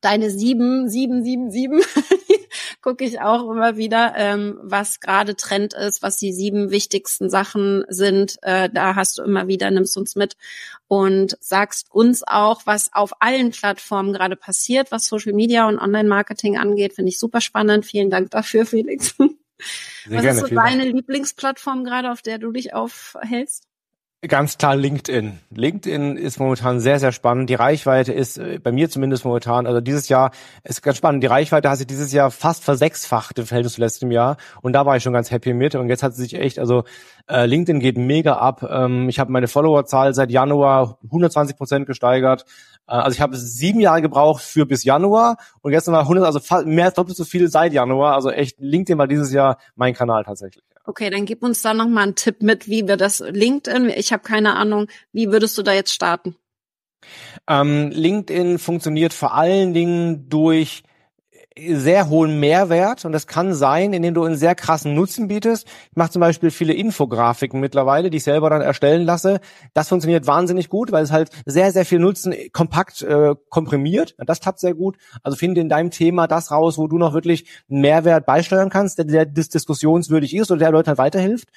deine 0.00 0.30
sieben, 0.30 0.88
sieben, 0.88 1.24
sieben, 1.24 1.50
sieben, 1.50 1.80
gucke 2.82 3.04
ich 3.04 3.20
auch 3.20 3.48
immer 3.50 3.76
wieder, 3.76 4.14
ähm, 4.16 4.58
was 4.62 5.00
gerade 5.00 5.36
Trend 5.36 5.72
ist, 5.72 6.02
was 6.02 6.16
die 6.16 6.32
sieben 6.32 6.70
wichtigsten 6.70 7.30
Sachen 7.30 7.84
sind. 7.88 8.36
Äh, 8.42 8.68
da 8.70 8.96
hast 8.96 9.18
du 9.18 9.22
immer 9.22 9.46
wieder, 9.46 9.70
nimmst 9.70 9.96
uns 9.96 10.16
mit 10.16 10.36
und 10.88 11.36
sagst 11.40 11.86
uns 11.90 12.22
auch, 12.26 12.62
was 12.66 12.92
auf 12.92 13.12
allen 13.20 13.52
Plattformen 13.52 14.12
gerade 14.12 14.36
passiert, 14.36 14.90
was 14.90 15.06
Social 15.06 15.32
Media 15.32 15.68
und 15.68 15.78
Online-Marketing 15.78 16.58
angeht. 16.58 16.94
Finde 16.94 17.10
ich 17.10 17.18
super 17.18 17.40
spannend. 17.40 17.86
Vielen 17.86 18.10
Dank 18.10 18.30
dafür, 18.30 18.66
Felix. 18.66 19.14
Sehr 19.16 19.30
was 20.06 20.22
gerne, 20.22 20.40
ist 20.40 20.48
so 20.48 20.54
deine 20.54 20.84
Lieblingsplattform 20.84 21.84
gerade, 21.84 22.10
auf 22.10 22.20
der 22.20 22.38
du 22.38 22.50
dich 22.50 22.74
aufhältst? 22.74 23.68
Ganz 24.28 24.56
klar 24.56 24.76
LinkedIn. 24.76 25.40
LinkedIn 25.50 26.16
ist 26.16 26.38
momentan 26.38 26.78
sehr, 26.78 27.00
sehr 27.00 27.10
spannend. 27.10 27.50
Die 27.50 27.56
Reichweite 27.56 28.12
ist 28.12 28.38
äh, 28.38 28.60
bei 28.62 28.70
mir 28.70 28.88
zumindest 28.88 29.24
momentan, 29.24 29.66
also 29.66 29.80
dieses 29.80 30.08
Jahr 30.08 30.30
ist 30.62 30.80
ganz 30.80 30.98
spannend. 30.98 31.24
Die 31.24 31.26
Reichweite 31.26 31.68
hat 31.68 31.78
sich 31.78 31.88
dieses 31.88 32.12
Jahr 32.12 32.30
fast 32.30 32.62
versechsfacht 32.62 33.40
im 33.40 33.46
Verhältnis 33.46 33.72
zu 33.72 33.80
letztem 33.80 34.12
Jahr. 34.12 34.36
Und 34.60 34.74
da 34.74 34.86
war 34.86 34.96
ich 34.96 35.02
schon 35.02 35.12
ganz 35.12 35.32
happy 35.32 35.54
mit. 35.54 35.74
Und 35.74 35.88
jetzt 35.88 36.04
hat 36.04 36.14
sie 36.14 36.22
sich 36.22 36.34
echt, 36.34 36.60
also 36.60 36.84
äh, 37.28 37.46
LinkedIn 37.46 37.80
geht 37.80 37.98
mega 37.98 38.34
ab. 38.34 38.62
Ähm, 38.62 39.08
ich 39.08 39.18
habe 39.18 39.32
meine 39.32 39.48
Followerzahl 39.48 40.14
seit 40.14 40.30
Januar 40.30 40.98
120 41.02 41.56
Prozent 41.56 41.86
gesteigert. 41.86 42.44
Äh, 42.86 42.92
also 42.92 43.16
ich 43.16 43.20
habe 43.20 43.36
sieben 43.36 43.80
Jahre 43.80 44.02
gebraucht 44.02 44.44
für 44.44 44.66
bis 44.66 44.84
Januar 44.84 45.36
und 45.62 45.72
jetzt 45.72 45.88
nochmal 45.88 46.02
100, 46.02 46.24
also 46.24 46.40
mehr 46.64 46.84
als 46.84 46.94
doppelt 46.94 47.16
so 47.16 47.24
viel 47.24 47.48
seit 47.48 47.72
Januar. 47.72 48.14
Also 48.14 48.30
echt, 48.30 48.60
LinkedIn 48.60 48.98
war 48.98 49.08
dieses 49.08 49.32
Jahr 49.32 49.58
mein 49.74 49.94
Kanal 49.94 50.22
tatsächlich. 50.22 50.62
Okay, 50.84 51.10
dann 51.10 51.26
gib 51.26 51.42
uns 51.42 51.62
da 51.62 51.74
noch 51.74 51.88
mal 51.88 52.02
einen 52.02 52.16
Tipp 52.16 52.42
mit, 52.42 52.68
wie 52.68 52.88
wir 52.88 52.96
das 52.96 53.20
LinkedIn, 53.20 53.88
ich 53.90 54.12
habe 54.12 54.22
keine 54.22 54.56
Ahnung, 54.56 54.88
wie 55.12 55.30
würdest 55.30 55.56
du 55.56 55.62
da 55.62 55.72
jetzt 55.72 55.92
starten? 55.92 56.36
Ähm, 57.48 57.90
LinkedIn 57.90 58.58
funktioniert 58.58 59.12
vor 59.12 59.34
allen 59.34 59.74
Dingen 59.74 60.28
durch 60.28 60.82
sehr 61.58 62.08
hohen 62.08 62.40
Mehrwert 62.40 63.04
und 63.04 63.12
das 63.12 63.26
kann 63.26 63.54
sein, 63.54 63.92
indem 63.92 64.14
du 64.14 64.24
einen 64.24 64.36
sehr 64.36 64.54
krassen 64.54 64.94
Nutzen 64.94 65.28
bietest. 65.28 65.66
Ich 65.90 65.96
mache 65.96 66.10
zum 66.10 66.20
Beispiel 66.20 66.50
viele 66.50 66.72
Infografiken 66.72 67.60
mittlerweile, 67.60 68.10
die 68.10 68.18
ich 68.18 68.24
selber 68.24 68.50
dann 68.50 68.62
erstellen 68.62 69.04
lasse. 69.04 69.40
Das 69.74 69.88
funktioniert 69.88 70.26
wahnsinnig 70.26 70.68
gut, 70.68 70.92
weil 70.92 71.04
es 71.04 71.12
halt 71.12 71.30
sehr, 71.44 71.72
sehr 71.72 71.84
viel 71.84 71.98
Nutzen 71.98 72.34
kompakt 72.52 73.02
äh, 73.02 73.34
komprimiert. 73.48 74.14
Das 74.18 74.40
klappt 74.40 74.60
sehr 74.60 74.74
gut. 74.74 74.96
Also 75.22 75.36
finde 75.36 75.60
in 75.60 75.68
deinem 75.68 75.90
Thema 75.90 76.26
das 76.26 76.50
raus, 76.50 76.78
wo 76.78 76.86
du 76.86 76.98
noch 76.98 77.14
wirklich 77.14 77.46
einen 77.70 77.80
Mehrwert 77.80 78.26
beisteuern 78.26 78.70
kannst, 78.70 78.98
der, 78.98 79.04
der 79.04 79.26
diskussionswürdig 79.26 80.34
ist 80.34 80.50
oder 80.50 80.60
der 80.60 80.70
Leuten 80.70 80.88
halt 80.88 80.98
weiterhilft. 80.98 81.48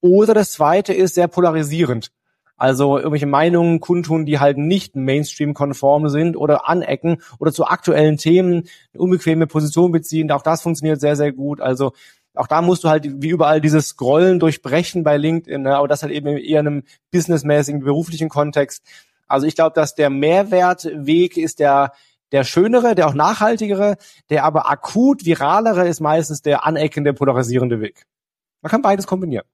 Oder 0.00 0.34
das 0.34 0.52
zweite 0.52 0.92
ist 0.92 1.14
sehr 1.14 1.28
polarisierend. 1.28 2.10
Also 2.56 2.96
irgendwelche 2.98 3.26
Meinungen 3.26 3.80
kundtun, 3.80 4.24
die 4.24 4.38
halt 4.38 4.56
nicht 4.56 4.94
Mainstream-konform 4.94 6.08
sind 6.08 6.36
oder 6.36 6.68
anecken 6.68 7.22
oder 7.38 7.52
zu 7.52 7.66
aktuellen 7.66 8.16
Themen 8.16 8.68
eine 8.92 9.02
unbequeme 9.02 9.46
Position 9.46 9.90
beziehen. 9.90 10.30
Auch 10.30 10.42
das 10.42 10.62
funktioniert 10.62 11.00
sehr, 11.00 11.16
sehr 11.16 11.32
gut. 11.32 11.60
Also 11.60 11.92
auch 12.34 12.46
da 12.46 12.62
musst 12.62 12.84
du 12.84 12.88
halt 12.88 13.22
wie 13.22 13.30
überall 13.30 13.60
dieses 13.60 13.88
Scrollen 13.88 14.38
durchbrechen 14.38 15.02
bei 15.02 15.16
LinkedIn, 15.16 15.62
ne? 15.62 15.76
aber 15.76 15.88
das 15.88 16.02
halt 16.02 16.12
eben 16.12 16.28
eher 16.36 16.60
in 16.60 16.66
einem 16.66 16.82
businessmäßigen, 17.10 17.80
beruflichen 17.80 18.28
Kontext. 18.28 18.84
Also 19.26 19.46
ich 19.46 19.54
glaube, 19.54 19.74
dass 19.74 19.94
der 19.94 20.10
Mehrwertweg 20.10 21.36
ist 21.36 21.58
der 21.58 21.92
der 22.32 22.44
schönere, 22.44 22.94
der 22.94 23.06
auch 23.08 23.14
nachhaltigere, 23.14 23.96
der 24.30 24.44
aber 24.44 24.70
akut 24.70 25.24
viralere 25.24 25.86
ist 25.86 26.00
meistens 26.00 26.42
der 26.42 26.64
aneckende, 26.64 27.12
polarisierende 27.12 27.80
Weg. 27.80 28.06
Man 28.62 28.70
kann 28.70 28.82
beides 28.82 29.06
kombinieren. 29.06 29.46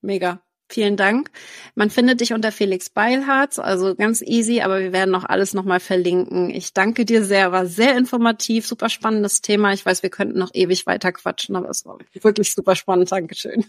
Mega. 0.00 0.40
Vielen 0.70 0.96
Dank. 0.96 1.30
Man 1.74 1.90
findet 1.90 2.20
dich 2.20 2.32
unter 2.32 2.52
Felix 2.52 2.90
Beilharz, 2.90 3.58
also 3.58 3.96
ganz 3.96 4.22
easy, 4.22 4.60
aber 4.60 4.78
wir 4.78 4.92
werden 4.92 5.10
noch 5.10 5.24
alles 5.24 5.52
nochmal 5.52 5.80
verlinken. 5.80 6.48
Ich 6.48 6.72
danke 6.72 7.04
dir 7.04 7.24
sehr, 7.24 7.50
war 7.50 7.66
sehr 7.66 7.98
informativ, 7.98 8.68
super 8.68 8.88
spannendes 8.88 9.40
Thema. 9.40 9.72
Ich 9.72 9.84
weiß, 9.84 10.04
wir 10.04 10.10
könnten 10.10 10.38
noch 10.38 10.50
ewig 10.54 10.86
weiter 10.86 11.10
quatschen, 11.10 11.56
aber 11.56 11.68
es 11.70 11.84
war 11.84 11.98
wirklich 12.22 12.54
super 12.54 12.76
spannend. 12.76 13.10
Dankeschön. 13.10 13.64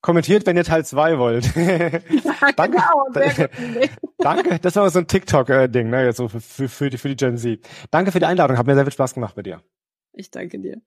Kommentiert, 0.00 0.46
wenn 0.46 0.56
ihr 0.56 0.64
Teil 0.64 0.84
2 0.84 1.18
wollt. 1.18 1.50
Ja, 1.56 2.52
Danke. 2.56 2.78
genau, 2.78 3.06
sehr 3.12 3.48
gut. 3.48 3.90
Danke, 4.18 4.58
das 4.60 4.76
war 4.76 4.88
so 4.90 4.98
ein 4.98 5.06
TikTok-Ding, 5.06 5.90
ne, 5.90 6.04
jetzt 6.04 6.18
so 6.18 6.28
für, 6.28 6.40
für, 6.40 6.68
für, 6.68 6.90
die, 6.90 6.98
für 6.98 7.08
die 7.08 7.16
Gen 7.16 7.36
Z. 7.36 7.60
Danke 7.90 8.12
für 8.12 8.18
die 8.18 8.26
Einladung, 8.26 8.58
hat 8.58 8.66
mir 8.66 8.74
sehr 8.74 8.84
viel 8.84 8.92
Spaß 8.92 9.14
gemacht 9.14 9.34
bei 9.34 9.42
dir. 9.42 9.62
Ich 10.12 10.30
danke 10.30 10.60
dir. 10.60 10.80